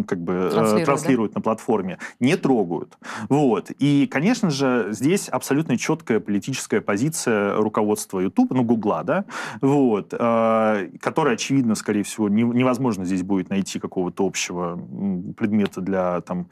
[0.06, 1.38] как бы э, транслируют, транслируют да?
[1.38, 2.98] на платформе, не трогают.
[3.30, 3.70] Вот.
[3.78, 9.24] И, конечно же, здесь абсолютно четкая политическая позиция руководства YouTube, ну, Гугла, да,
[9.60, 14.78] вот, э, которая, очевидно, скорее всего, не, невозможно здесь будет найти какого-то общего
[15.36, 16.48] предмета для там,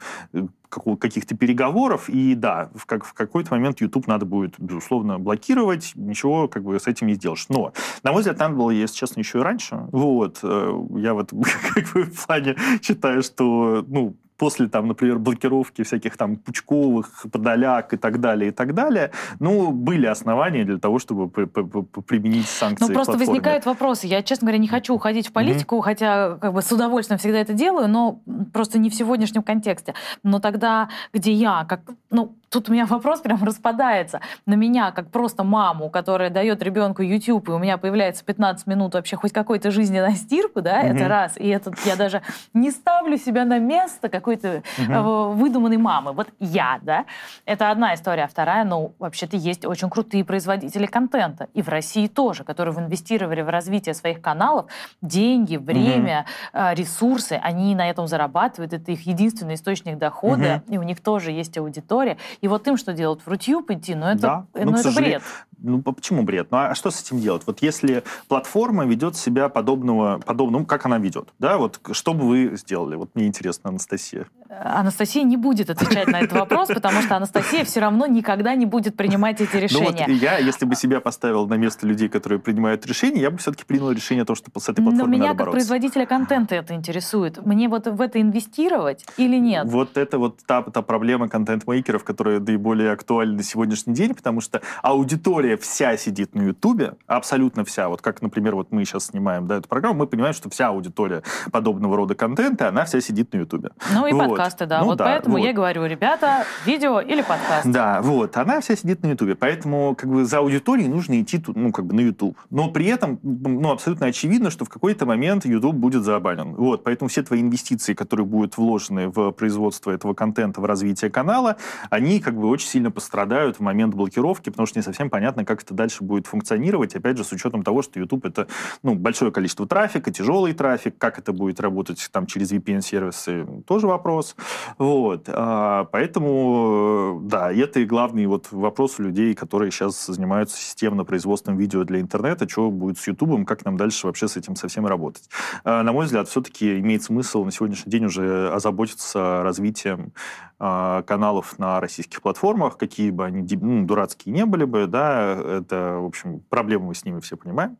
[0.69, 6.47] каких-то переговоров, и да, в, как, в какой-то момент YouTube надо будет, безусловно, блокировать, ничего
[6.47, 7.45] как бы с этим не сделаешь.
[7.49, 7.73] Но,
[8.03, 9.87] на мой взгляд, надо было, если честно, еще и раньше.
[9.91, 11.31] Вот, э, я вот
[11.73, 17.93] как бы в плане считаю, что, ну, после, там, например, блокировки всяких там Пучковых, Подоляк
[17.93, 22.93] и так далее, и так далее, ну, были основания для того, чтобы применить санкции Ну,
[22.93, 24.07] просто возникают вопросы.
[24.07, 25.83] Я, честно говоря, не хочу уходить в политику, mm-hmm.
[25.83, 28.19] хотя как бы с удовольствием всегда это делаю, но
[28.51, 29.93] просто не в сегодняшнем контексте.
[30.23, 34.19] Но тогда, где я, как, ну, тут у меня вопрос прям распадается.
[34.45, 38.93] На меня, как просто маму, которая дает ребенку YouTube, и у меня появляется 15 минут
[38.93, 40.95] вообще хоть какой-то жизни на стирку, да, mm-hmm.
[40.95, 41.37] это раз.
[41.37, 42.21] И это я даже
[42.53, 45.33] не ставлю себя на место какой-то mm-hmm.
[45.33, 46.11] выдуманной мамы.
[46.11, 47.05] Вот я, да.
[47.45, 48.23] Это одна история.
[48.25, 51.47] А вторая, ну, вообще-то есть очень крутые производители контента.
[51.53, 54.65] И в России тоже, которые инвестировали в развитие своих каналов
[55.01, 56.75] деньги, время, mm-hmm.
[56.75, 57.39] ресурсы.
[57.41, 58.73] Они на этом зарабатывают.
[58.73, 60.61] Это их единственный источник дохода.
[60.67, 60.73] Mm-hmm.
[60.73, 62.17] И у них тоже есть аудитория.
[62.41, 63.21] И вот им что делать?
[63.21, 63.93] В Рутюб идти?
[63.93, 64.45] Ну, это, да.
[64.55, 65.21] ну, ну, это бред.
[65.59, 66.49] Ну, почему бред?
[66.49, 67.43] Ну, а что с этим делать?
[67.45, 72.57] Вот если платформа ведет себя подобного, подобного, как она ведет, да, вот что бы вы
[72.57, 72.95] сделали?
[72.95, 74.25] Вот мне интересно, Анастасия.
[74.59, 78.97] Анастасия не будет отвечать на этот вопрос, потому что Анастасия все равно никогда не будет
[78.97, 80.05] принимать эти решения.
[80.07, 83.37] Ну, вот я, если бы себя поставил на место людей, которые принимают решения, я бы
[83.37, 86.55] все-таки принял решение о том, что с этой платформой Но меня надо как производителя контента
[86.55, 87.45] это интересует.
[87.45, 89.67] Мне вот в это инвестировать или нет?
[89.67, 94.61] Вот это вот та, та проблема контент-мейкеров, которая наиболее актуальна на сегодняшний день, потому что
[94.81, 97.87] аудитория вся сидит на Ютубе, абсолютно вся.
[97.87, 101.23] Вот как, например, вот мы сейчас снимаем да, эту программу, мы понимаем, что вся аудитория
[101.51, 103.69] подобного рода контента, она вся сидит на Ютубе.
[103.93, 104.40] Ну и вот.
[104.41, 104.79] Подкасты, да.
[104.79, 105.45] Ну, вот да, поэтому вот.
[105.45, 107.65] я говорю, ребята, видео или подкаст.
[107.65, 108.37] Да, вот.
[108.37, 109.35] Она вся сидит на Ютубе.
[109.35, 112.37] Поэтому как бы за аудиторией нужно идти ну, как бы на Ютуб.
[112.49, 116.55] Но при этом ну, абсолютно очевидно, что в какой-то момент Ютуб будет забанен.
[116.55, 116.83] Вот.
[116.83, 121.57] Поэтому все твои инвестиции, которые будут вложены в производство этого контента, в развитие канала,
[121.89, 125.61] они как бы очень сильно пострадают в момент блокировки, потому что не совсем понятно, как
[125.61, 126.95] это дальше будет функционировать.
[126.95, 128.47] Опять же, с учетом того, что YouTube это
[128.83, 134.30] ну, большое количество трафика, тяжелый трафик, как это будет работать там через VPN-сервисы, тоже вопрос.
[134.77, 135.25] Вот.
[135.27, 141.57] А, поэтому, да, это и главный вот вопрос у людей, которые сейчас занимаются системно производством
[141.57, 145.29] видео для интернета, что будет с YouTube, как нам дальше вообще с этим совсем работать.
[145.63, 150.13] А, на мой взгляд, все-таки имеет смысл на сегодняшний день уже озаботиться развитием
[150.61, 156.05] каналов на российских платформах, какие бы они ну, дурацкие не были бы, да, это, в
[156.05, 157.77] общем, проблемы мы с ними все понимаем.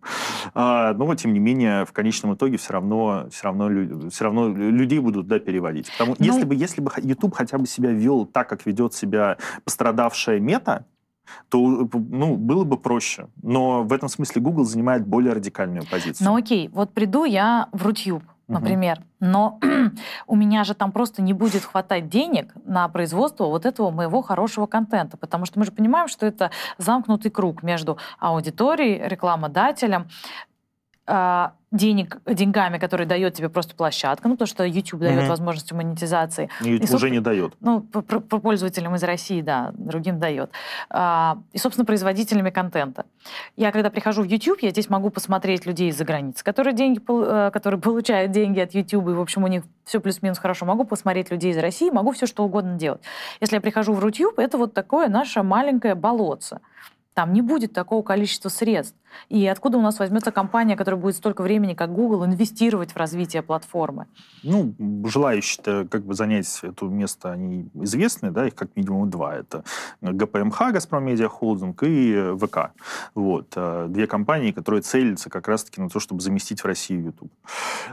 [0.55, 4.97] А, но, тем не менее, в конечном итоге все равно, все равно, все равно людей
[4.97, 5.91] будут да, переводить.
[5.91, 9.37] Потому ну, если бы, если бы YouTube хотя бы себя вел так, как ведет себя
[9.63, 10.85] пострадавшая мета,
[11.49, 13.27] то ну, было бы проще.
[13.41, 16.27] Но в этом смысле Google занимает более радикальную позицию.
[16.27, 19.01] Ну окей, вот приду я в Рутюб, например.
[19.19, 19.59] Но
[20.27, 24.65] у меня же там просто не будет хватать денег на производство вот этого моего хорошего
[24.65, 30.09] контента, потому что мы же понимаем, что это замкнутый круг между аудиторией, рекламодателем,
[31.71, 35.29] денег, деньгами, которые дает тебе просто площадка, ну, то, что YouTube дает mm-hmm.
[35.29, 36.49] возможность монетизации.
[36.59, 37.53] YouTube и, уже не дает.
[37.61, 40.51] Ну, по пользователям из России, да, другим дает.
[40.89, 43.05] А, и, собственно, производителями контента.
[43.55, 47.51] Я, когда прихожу в YouTube, я здесь могу посмотреть людей из-за границы, которые, деньги, э,
[47.51, 50.65] которые получают деньги от YouTube, и, в общем, у них все плюс-минус хорошо.
[50.65, 53.01] Могу посмотреть людей из России, могу все что угодно делать.
[53.39, 56.59] Если я прихожу в Рутюб, это вот такое наше маленькое болотце.
[57.13, 58.95] Там не будет такого количества средств.
[59.27, 63.41] И откуда у нас возьмется компания, которая будет столько времени, как Google, инвестировать в развитие
[63.41, 64.07] платформы?
[64.43, 64.73] Ну,
[65.05, 69.35] желающие как бы занять это место, они известны, да, их как минимум два.
[69.35, 69.63] Это
[70.01, 72.71] ГПМХ, Газпром Медиа Холдинг и ВК.
[73.13, 73.47] Вот.
[73.55, 77.31] Э, две компании, которые целятся как раз-таки на то, чтобы заместить в Россию YouTube.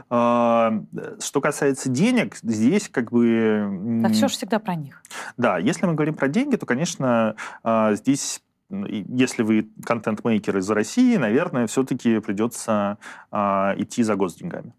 [0.09, 0.81] А,
[1.19, 3.99] что касается денег, здесь как бы...
[4.01, 5.03] Да все же всегда про них.
[5.37, 11.17] Да, если мы говорим про деньги, то, конечно, а, здесь если вы контент-мейкер из России,
[11.17, 12.97] наверное, все-таки придется
[13.31, 14.73] а, идти за госденьгами.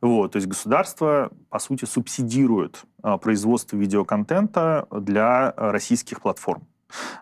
[0.00, 6.66] Вот, то есть государство, по сути, субсидирует а, производство видеоконтента для российских платформ.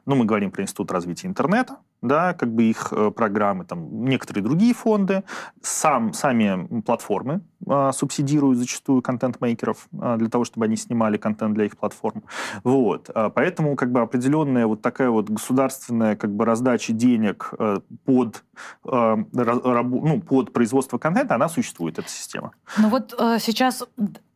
[0.07, 4.45] Ну, мы говорим про Институт развития интернета, да, как бы их э, программы, там некоторые
[4.45, 5.25] другие фонды,
[5.63, 11.65] сам, сами платформы э, субсидируют зачастую контент-мейкеров э, для того, чтобы они снимали контент для
[11.65, 12.23] их платформ.
[12.63, 13.11] Вот.
[13.35, 18.45] Поэтому как бы определенная вот такая вот государственная как бы раздача денег э, под,
[18.85, 22.53] э, ну, под производство контента, она существует, эта система.
[22.79, 23.85] Ну вот э, сейчас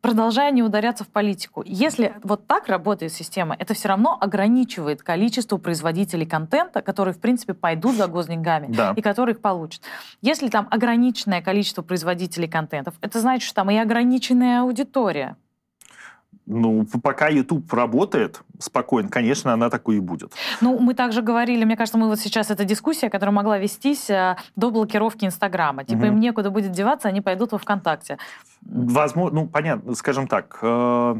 [0.01, 5.57] продолжая не ударяться в политику, если вот так работает система, это все равно ограничивает количество
[5.57, 8.93] производителей контента, которые, в принципе, пойдут за госденьгами да.
[8.95, 9.81] и которые их получат.
[10.21, 15.35] Если там ограниченное количество производителей контентов, это значит, что там и ограниченная аудитория.
[16.51, 20.33] Ну, пока YouTube работает спокойно, конечно, она такой и будет.
[20.61, 24.35] Ну, мы также говорили, мне кажется, мы вот сейчас, эта дискуссия, которая могла вестись э,
[24.55, 25.83] до блокировки Инстаграма.
[25.83, 26.07] Типа угу.
[26.07, 28.17] им некуда будет деваться, они пойдут во ВКонтакте.
[28.61, 31.15] Возможно, ну, понятно, скажем так, э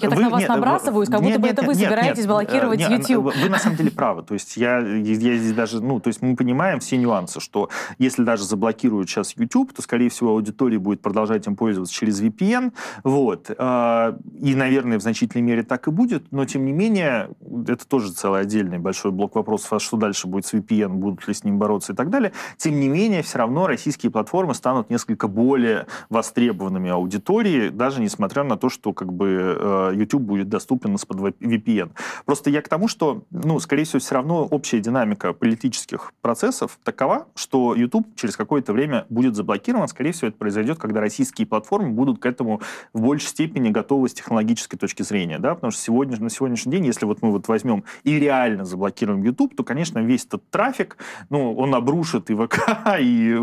[0.00, 3.34] я так на вас нет, набрасываюсь, как будто бы это вы собираетесь блокировать нет, YouTube.
[3.34, 4.22] Вы на самом деле правы.
[4.22, 7.68] То есть я, я здесь даже, ну, то есть мы понимаем все нюансы, что
[7.98, 12.72] если даже заблокируют сейчас YouTube, то, скорее всего, аудитория будет продолжать им пользоваться через VPN.
[13.02, 13.50] Вот.
[13.58, 16.30] А, и, наверное, в значительной мере так и будет.
[16.30, 17.30] Но, тем не менее,
[17.66, 21.34] это тоже целый отдельный большой блок вопросов, а что дальше будет с VPN, будут ли
[21.34, 22.32] с ним бороться и так далее.
[22.56, 28.56] Тем не менее, все равно российские платформы станут несколько более востребованными аудитории, даже несмотря на
[28.56, 31.90] то, что как бы Э, YouTube будет доступен из-под VPN.
[32.24, 37.28] Просто я к тому, что, ну, скорее всего, все равно общая динамика политических процессов такова,
[37.34, 39.88] что YouTube через какое-то время будет заблокирован.
[39.88, 42.60] Скорее всего, это произойдет, когда российские платформы будут к этому
[42.92, 46.86] в большей степени готовы с технологической точки зрения, да, потому что сегодня, на сегодняшний день,
[46.86, 50.96] если вот мы вот возьмем и реально заблокируем YouTube, то, конечно, весь этот трафик,
[51.30, 52.58] ну, он обрушит и ВК,
[53.00, 53.38] и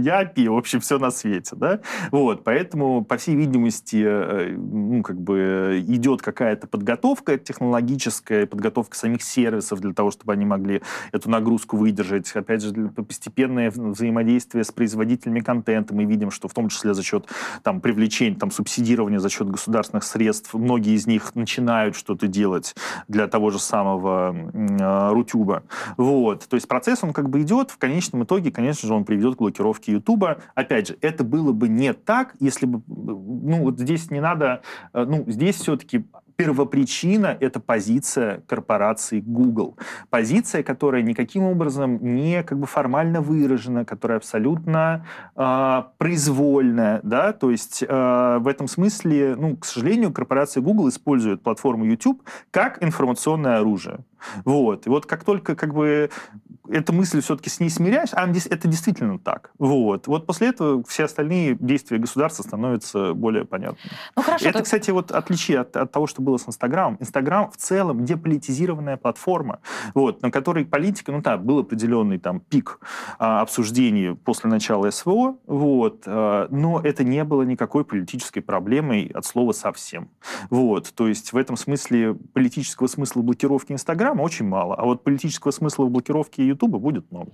[0.00, 1.80] Япи, в общем, все на свете, да,
[2.10, 8.96] вот, поэтому, по всей видимости, э, ну, как бы бы идет какая-то подготовка технологическая, подготовка
[8.96, 12.30] самих сервисов для того, чтобы они могли эту нагрузку выдержать.
[12.34, 15.94] Опять же, постепенное взаимодействие с производителями контента.
[15.94, 17.26] Мы видим, что в том числе за счет
[17.62, 22.74] там, привлечения, там, субсидирования за счет государственных средств, многие из них начинают что-то делать
[23.08, 25.62] для того же самого э, Рутюба.
[25.96, 26.48] Вот.
[26.48, 27.70] То есть процесс, он как бы идет.
[27.70, 30.38] В конечном итоге, конечно же, он приведет к блокировке Ютуба.
[30.54, 32.82] Опять же, это было бы не так, если бы...
[32.88, 34.62] Ну, вот здесь не надо...
[34.92, 36.04] Э, ну, здесь все-таки
[36.36, 39.76] первопричина– это позиция корпорации Google.
[40.08, 45.04] Позиция, которая никаким образом не как бы формально выражена, которая абсолютно
[45.36, 47.00] э, произвольная.
[47.02, 47.34] Да?
[47.34, 52.82] То есть э, в этом смысле, ну, к сожалению, корпорация Google использует платформу YouTube как
[52.82, 53.98] информационное оружие.
[54.46, 54.86] Вот.
[54.86, 56.08] И вот как только как бы
[56.70, 59.50] эта мысль все-таки с ней смиряешь, а это действительно так.
[59.58, 60.06] Вот.
[60.06, 63.92] Вот после этого все остальные действия государства становятся более понятными.
[64.16, 64.64] Ну, хорошо, это, так...
[64.64, 66.96] кстати, вот отличие от, от того, что было с Инстаграмом.
[67.00, 69.60] Инстаграм в целом деполитизированная платформа,
[69.94, 72.80] вот, на которой политика, ну да, был определенный там пик
[73.18, 79.24] а, обсуждений после начала СВО, вот, а, но это не было никакой политической проблемой от
[79.24, 80.10] слова совсем.
[80.50, 80.92] Вот.
[80.94, 85.84] То есть в этом смысле политического смысла блокировки Инстаграма очень мало, а вот политического смысла
[85.84, 87.32] в блокировке Ютуба будет много.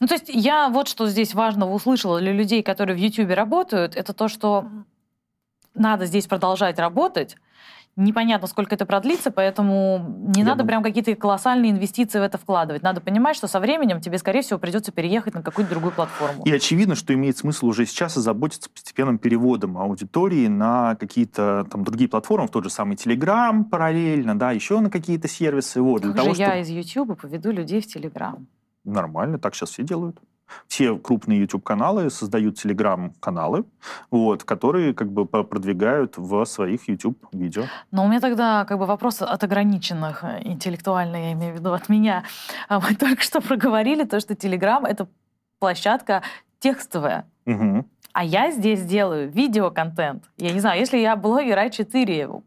[0.00, 3.94] Ну, то есть я вот что здесь важного услышала для людей, которые в Ютубе работают,
[3.94, 4.66] это то, что
[5.74, 7.36] надо здесь продолжать работать,
[7.96, 10.66] непонятно, сколько это продлится, поэтому не Я надо думаю.
[10.66, 12.82] прям какие-то колоссальные инвестиции в это вкладывать.
[12.82, 16.42] Надо понимать, что со временем тебе, скорее всего, придется переехать на какую-то другую платформу.
[16.44, 22.08] И очевидно, что имеет смысл уже сейчас озаботиться постепенным переводом аудитории на какие-то там другие
[22.08, 25.80] платформы, в тот же самый Telegram параллельно, да, еще на какие-то сервисы.
[25.80, 26.60] Вот, для того, я чтобы...
[26.60, 28.44] из YouTube поведу людей в Telegram.
[28.84, 30.20] Нормально, так сейчас все делают.
[30.68, 33.64] Все крупные YouTube-каналы создают Telegram-каналы,
[34.10, 37.64] вот, которые как бы продвигают в своих YouTube-видео.
[37.90, 41.72] Но у меня тогда как бы вопрос от ограниченных э, интеллектуально, я имею в виду
[41.72, 42.24] от меня.
[42.68, 45.08] А мы только что проговорили то, что Telegram— это
[45.58, 46.22] площадка
[46.58, 47.26] текстовая.
[47.46, 47.86] Угу.
[48.12, 50.24] А я здесь делаю видеоконтент.
[50.36, 52.42] Я не знаю, если я блогер А4,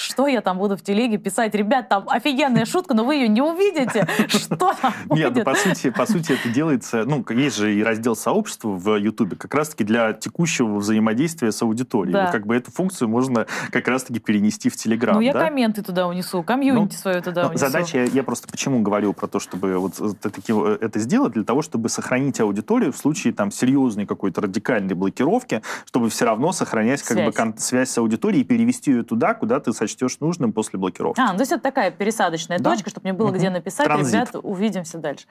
[0.00, 1.54] что я там буду в телеге писать?
[1.54, 4.06] Ребят, там офигенная шутка, но вы ее не увидите.
[4.28, 4.94] Что там?
[5.10, 7.04] Нет, ну, по сути, по сути это делается...
[7.04, 12.12] Ну, есть же и раздел сообщества в Ютубе как раз-таки для текущего взаимодействия с аудиторией.
[12.12, 12.32] Да.
[12.32, 15.16] как бы эту функцию можно как раз-таки перенести в Телеграм.
[15.16, 15.40] Ну, я да?
[15.40, 17.66] комменты туда унесу, комьюнити ну, свою туда ну, унесу.
[17.66, 21.88] Задача, я просто почему говорю про то, чтобы вот таки, это сделать, для того, чтобы
[21.88, 27.34] сохранить аудиторию в случае там серьезной какой-то радикальной блокировки, чтобы все равно сохранять связь.
[27.34, 29.87] как бы связь с аудиторией и перевести ее туда, куда ты сочтешь
[30.20, 31.20] нужным после блокировки.
[31.20, 32.70] А, ну, то есть это такая пересадочная да.
[32.70, 33.36] точка, чтобы мне было угу.
[33.36, 34.14] где написать, Транзит.
[34.14, 35.26] ребят, увидимся дальше.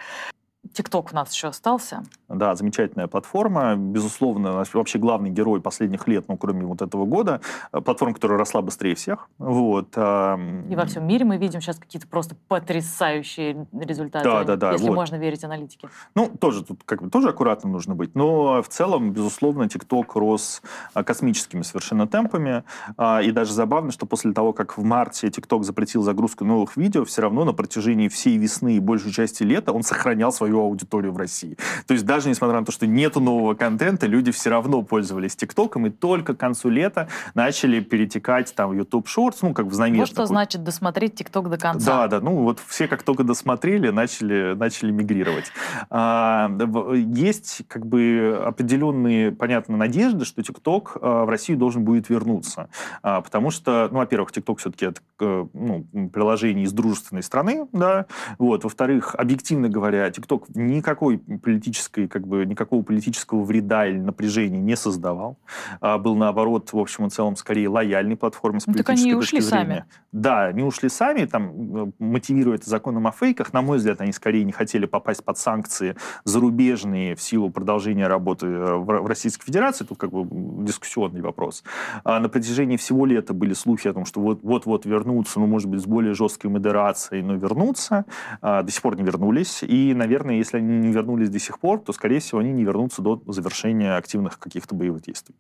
[0.77, 2.03] ТикТок у нас еще остался.
[2.29, 3.75] Да, замечательная платформа.
[3.75, 7.41] Безусловно, вообще главный герой последних лет, ну, кроме вот этого года.
[7.71, 9.27] Э, платформа, которая росла быстрее всех.
[9.39, 9.97] Вот.
[9.97, 14.89] И во всем мире мы видим сейчас какие-то просто потрясающие результаты, да, да, да, если
[14.89, 14.95] вот.
[14.95, 15.89] можно верить аналитике.
[16.13, 18.13] Ну, тоже тут как бы тоже аккуратно нужно быть.
[18.13, 20.61] Но в целом, безусловно, ТикТок рос
[20.93, 22.63] э, космическими совершенно темпами.
[22.97, 27.03] А, и даже забавно, что после того, как в марте ТикТок запретил загрузку новых видео,
[27.03, 31.17] все равно на протяжении всей весны и большей части лета он сохранял свою аудиторию в
[31.17, 31.57] России.
[31.87, 35.87] То есть даже несмотря на то, что нету нового контента, люди все равно пользовались ТикТоком,
[35.87, 40.01] и только к концу лета начали перетекать там в YouTube Shorts, ну, как в знаменитый.
[40.01, 40.27] Вот что такой.
[40.27, 41.85] значит досмотреть ТикТок до конца.
[41.85, 45.51] Да, да, ну вот все как только досмотрели, начали, начали мигрировать.
[45.89, 46.51] А,
[46.95, 52.69] есть как бы определенные, понятно, надежды, что ТикТок а, в Россию должен будет вернуться.
[53.01, 58.05] А, потому что, ну, во-первых, ТикТок все-таки это ну, приложение из дружественной страны, да,
[58.37, 58.63] вот.
[58.63, 65.37] Во-вторых, объективно говоря, ТикТок никакой политической, как бы, никакого политического вреда или напряжения не создавал.
[65.79, 69.15] А, был, наоборот, в общем и целом, скорее лояльной платформой с ну, политической так они
[69.15, 69.63] ушли зрения.
[69.63, 69.85] сами.
[70.11, 73.53] Да, они ушли сами, там, мотивируя это законом о фейках.
[73.53, 78.47] На мой взгляд, они скорее не хотели попасть под санкции зарубежные в силу продолжения работы
[78.47, 79.85] э, в Российской Федерации.
[79.85, 80.27] Тут как бы
[80.65, 81.63] дискуссионный вопрос.
[82.03, 85.81] А на протяжении всего лета были слухи о том, что вот-вот вернутся, ну, может быть,
[85.81, 88.05] с более жесткой модерацией, но вернутся.
[88.41, 89.63] А, до сих пор не вернулись.
[89.63, 93.01] И, наверное, если они не вернулись до сих пор, то, скорее всего, они не вернутся
[93.01, 95.35] до завершения активных каких-то боевых действий.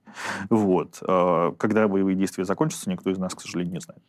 [0.49, 0.97] Вот.
[1.01, 4.01] А, когда боевые действия закончатся, никто из нас, к сожалению, не знает.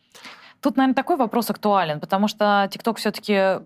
[0.61, 3.61] Тут, наверное, такой вопрос актуален, потому что TikTok все-таки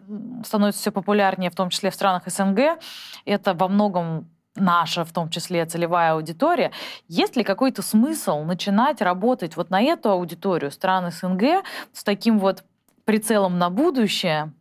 [0.44, 2.78] становится все популярнее, в том числе в странах СНГ.
[3.24, 6.73] Это во многом наша, в том числе, целевая аудитория.
[7.09, 12.65] Есть ли какой-то смысл начинать работать вот на эту аудиторию стран СНГ с таким вот
[13.05, 14.53] прицелом на будущее,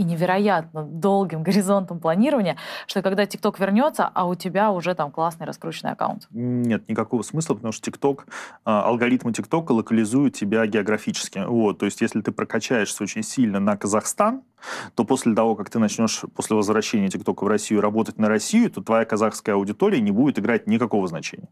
[0.00, 2.56] и невероятно долгим горизонтом планирования,
[2.86, 6.26] что когда TikTok вернется, а у тебя уже там классный раскрученный аккаунт?
[6.30, 8.20] Нет никакого смысла, потому что TikTok,
[8.64, 11.44] а, алгоритмы TikTok локализуют тебя географически.
[11.46, 14.42] Вот, то есть если ты прокачаешься очень сильно на Казахстан,
[14.94, 18.82] то после того, как ты начнешь после возвращения TikTok в Россию работать на Россию, то
[18.82, 21.48] твоя казахская аудитория не будет играть никакого значения.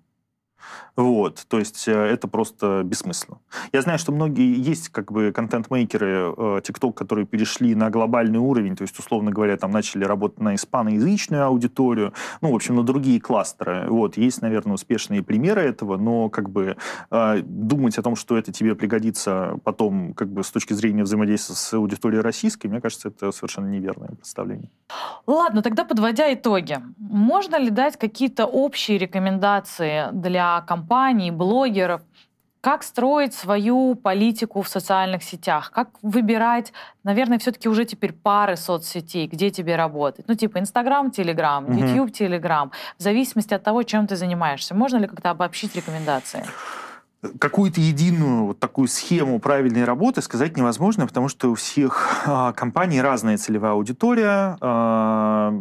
[0.96, 3.38] Вот, то есть э, это просто бессмысленно.
[3.72, 8.74] Я знаю, что многие есть как бы контент-мейкеры э, TikTok, которые перешли на глобальный уровень,
[8.74, 13.20] то есть, условно говоря, там начали работать на испаноязычную аудиторию, ну, в общем, на другие
[13.20, 13.86] кластеры.
[13.88, 16.76] Вот, есть, наверное, успешные примеры этого, но как бы
[17.10, 21.54] э, думать о том, что это тебе пригодится потом как бы с точки зрения взаимодействия
[21.54, 24.70] с аудиторией российской, мне кажется, это совершенно неверное представление.
[25.26, 26.78] Ладно, тогда подводя итоги.
[26.98, 32.02] Можно ли дать какие-то общие рекомендации для компаний, блогеров,
[32.60, 35.70] как строить свою политику в социальных сетях?
[35.70, 36.72] Как выбирать,
[37.04, 40.24] наверное, все-таки уже теперь пары соцсетей, где тебе работать?
[40.28, 42.72] Ну, типа Инстаграм, Телеграм, Ютуб, Телеграм.
[42.98, 44.74] В зависимости от того, чем ты занимаешься.
[44.74, 46.44] Можно ли как-то обобщить рекомендации?
[47.38, 53.02] Какую-то единую вот такую схему правильной работы сказать невозможно, потому что у всех а, компаний
[53.02, 54.56] разная целевая аудитория.
[54.60, 55.52] А,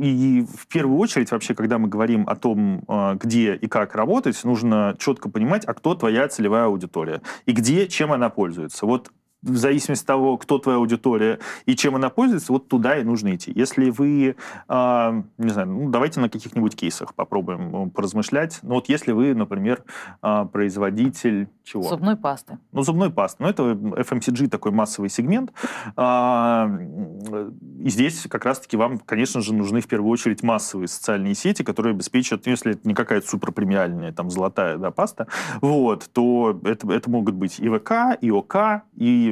[0.00, 4.42] и в первую очередь вообще, когда мы говорим о том, а, где и как работать,
[4.44, 8.84] нужно четко понимать, а кто твоя целевая аудитория и где, чем она пользуется.
[8.86, 9.12] Вот
[9.42, 13.34] в зависимости от того, кто твоя аудитория и чем она пользуется, вот туда и нужно
[13.34, 13.52] идти.
[13.54, 14.36] Если вы,
[14.68, 18.60] э, не знаю, ну, давайте на каких-нибудь кейсах попробуем э, поразмышлять.
[18.62, 19.82] Ну вот если вы, например,
[20.22, 21.82] э, производитель чего?
[21.82, 22.58] Зубной пасты.
[22.72, 23.42] Ну, зубной пасты.
[23.42, 25.52] Ну, это FMCG такой массовый сегмент.
[25.96, 26.66] Э,
[27.80, 31.92] и здесь как раз-таки вам, конечно же, нужны в первую очередь массовые социальные сети, которые
[31.92, 35.26] обеспечат, ну, если это не какая-то суперпремиальная, там, золотая да, паста,
[35.60, 39.31] вот, то это, это могут быть и ВК, и ОК, и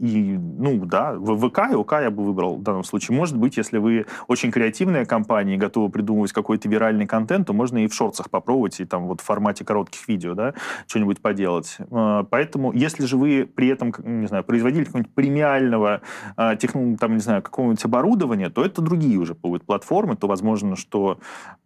[0.00, 3.16] и, ну, да, ВК и ОК я бы выбрал в данном случае.
[3.16, 7.84] Может быть, если вы очень креативная компания и готовы придумывать какой-то виральный контент, то можно
[7.84, 10.54] и в шорцах попробовать, и там вот в формате коротких видео, да,
[10.86, 11.78] что-нибудь поделать.
[11.90, 16.02] А, поэтому, если же вы при этом, не знаю, производитель какого-нибудь премиального,
[16.36, 20.76] а, техно, там, не знаю, какого-нибудь оборудования, то это другие уже будут платформы, то возможно,
[20.76, 21.18] что...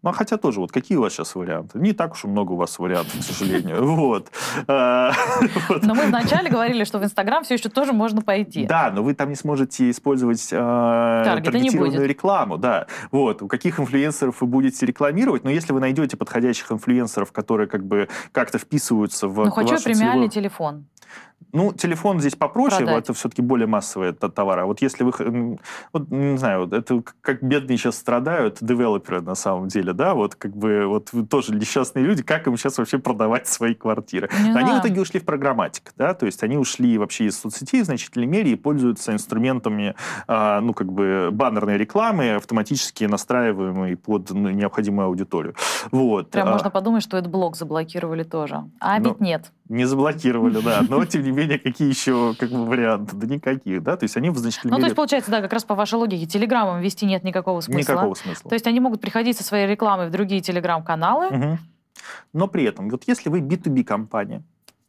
[0.02, 1.78] Ну, хотя тоже, вот какие у вас сейчас варианты?
[1.78, 3.84] Не так уж и много у вас вариантов, к сожалению.
[3.96, 4.30] Вот.
[4.68, 5.12] А,
[5.82, 8.66] но мы вначале говорили, что в Инстаграм все еще тоже можно пойти.
[8.66, 12.58] Да, но вы там не сможете использовать таргетированную рекламу.
[12.58, 12.86] Да.
[13.10, 13.42] Вот.
[13.42, 15.44] У каких инфлюенсеров вы будете рекламировать?
[15.44, 20.28] Но если вы найдете подходящих инфлюенсеров, которые как бы как-то вписываются в Ну, хочу премиальный
[20.28, 20.86] телефон.
[21.52, 23.04] Ну, телефон здесь попроще, Продать.
[23.04, 24.58] это все-таки более массовый товар.
[24.60, 25.58] А вот если вы,
[25.92, 30.56] вот, не знаю, это как бедные сейчас страдают, девелоперы на самом деле, да, вот как
[30.56, 34.28] бы вот тоже несчастные люди, как им сейчас вообще продавать свои квартиры?
[34.38, 34.82] Не они знаю.
[34.82, 38.26] в итоге ушли в программатик, да, то есть они ушли вообще из соцсетей в значительной
[38.26, 39.94] мере и пользуются инструментами,
[40.26, 45.54] а, ну, как бы баннерной рекламы, автоматически настраиваемой под ну, необходимую аудиторию.
[45.90, 46.30] Вот.
[46.30, 48.64] Прям а, можно подумать, что этот блок заблокировали тоже.
[48.80, 49.52] А ведь нет.
[49.68, 53.16] Не заблокировали, да, но тем не менее, какие еще как бы, варианты?
[53.16, 53.96] Да никаких, да?
[53.96, 54.82] То есть они в значительной Ну, мере...
[54.82, 57.92] то есть, получается, да, как раз по вашей логике, телеграммом вести нет никакого смысла.
[57.92, 58.48] Никакого смысла.
[58.48, 61.26] То есть они могут приходить со своей рекламой в другие телеграм-каналы.
[61.26, 61.58] Угу.
[62.32, 64.42] Но при этом, вот если вы B2B-компания,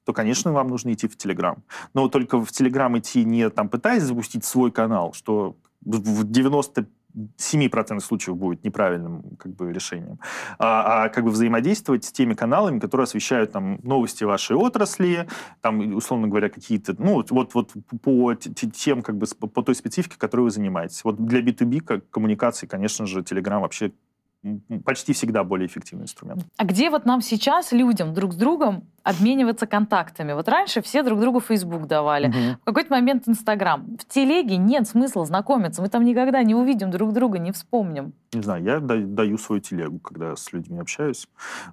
[0.06, 1.64] то, конечно, вам нужно идти в Телеграм.
[1.94, 8.00] Но только в Телеграм идти не там пытаясь запустить свой канал, что в 90 7%
[8.00, 10.20] случаев будет неправильным как бы, решением,
[10.60, 15.28] а, а как бы взаимодействовать с теми каналами, которые освещают там, новости вашей отрасли,
[15.62, 20.42] там, условно говоря, какие-то, ну, вот, вот по тем, как бы, по той специфике, которой
[20.42, 21.04] вы занимаетесь.
[21.04, 23.92] Вот для B2B как коммуникации, конечно же, Telegram вообще
[24.86, 26.46] почти всегда более эффективный инструмент.
[26.58, 30.34] А где вот нам сейчас, людям, друг с другом обмениваться контактами?
[30.34, 32.60] Вот раньше все друг другу Facebook давали, угу.
[32.62, 33.86] в какой-то момент Инстаграм.
[33.98, 38.14] В телеге нет смысла знакомиться, мы там никогда не увидим друг друга, не вспомним.
[38.34, 41.28] Не знаю, я даю свою телегу, когда с людьми общаюсь.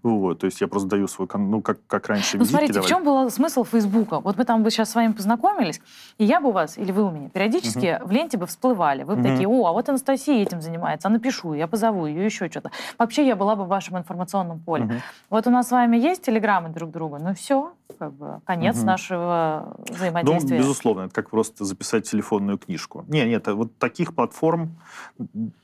[0.05, 2.87] Вот, то есть я просто даю свой, ну, как, как раньше Ну, смотрите, давали.
[2.87, 4.21] в чем был смысл Фейсбука?
[4.21, 5.81] Вот мы там бы сейчас с вами познакомились,
[6.19, 8.09] и я бы у вас, или вы у меня, периодически угу.
[8.09, 9.03] в ленте бы всплывали.
[9.03, 9.29] Вы бы угу.
[9.29, 12.71] такие, о, а вот Анастасия этим занимается, а напишу, я позову ее, еще что-то.
[12.99, 14.85] Вообще я была бы в вашем информационном поле.
[14.85, 14.95] Угу.
[15.31, 18.87] Вот у нас с вами есть телеграммы друг друга, ну все, как бы конец угу.
[18.87, 20.57] нашего взаимодействия.
[20.57, 23.05] Ну, безусловно, это как просто записать телефонную книжку.
[23.09, 24.77] Не, нет, вот таких платформ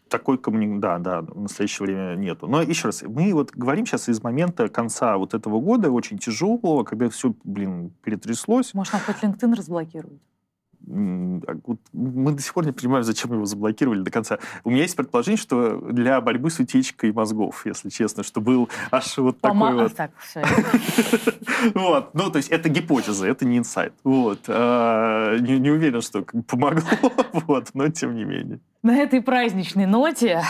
[0.08, 2.48] такой коммуникации, да, да, в настоящее время нету.
[2.48, 6.82] Но еще раз, мы вот говорим сейчас из момента конца вот этого года, очень тяжелого,
[6.82, 8.72] когда все, блин, перетряслось.
[8.74, 10.20] Может, нам хоть LinkedIn разблокируют?
[10.90, 11.56] А
[11.92, 14.38] мы до сих пор не понимаем, зачем его заблокировали до конца.
[14.64, 19.16] У меня есть предположение, что для борьбы с утечкой мозгов, если честно, что был аж
[19.18, 19.68] вот Пома...
[19.68, 19.94] такой вот...
[19.94, 20.42] Так, все.
[21.74, 22.14] вот.
[22.14, 23.92] Ну, то есть это гипотеза, это не инсайт.
[24.02, 24.40] Вот.
[24.48, 26.82] А, не, не уверен, что помогло,
[27.32, 28.60] вот, но тем не менее.
[28.82, 30.42] На этой праздничной ноте,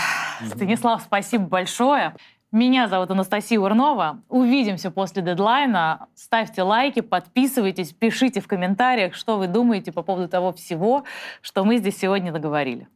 [0.46, 2.14] Станислав, спасибо большое.
[2.52, 4.22] Меня зовут Анастасия Урнова.
[4.28, 6.08] Увидимся после дедлайна.
[6.16, 11.04] Ставьте лайки, подписывайтесь, пишите в комментариях, что вы думаете по поводу того всего,
[11.42, 12.88] что мы здесь сегодня договорили.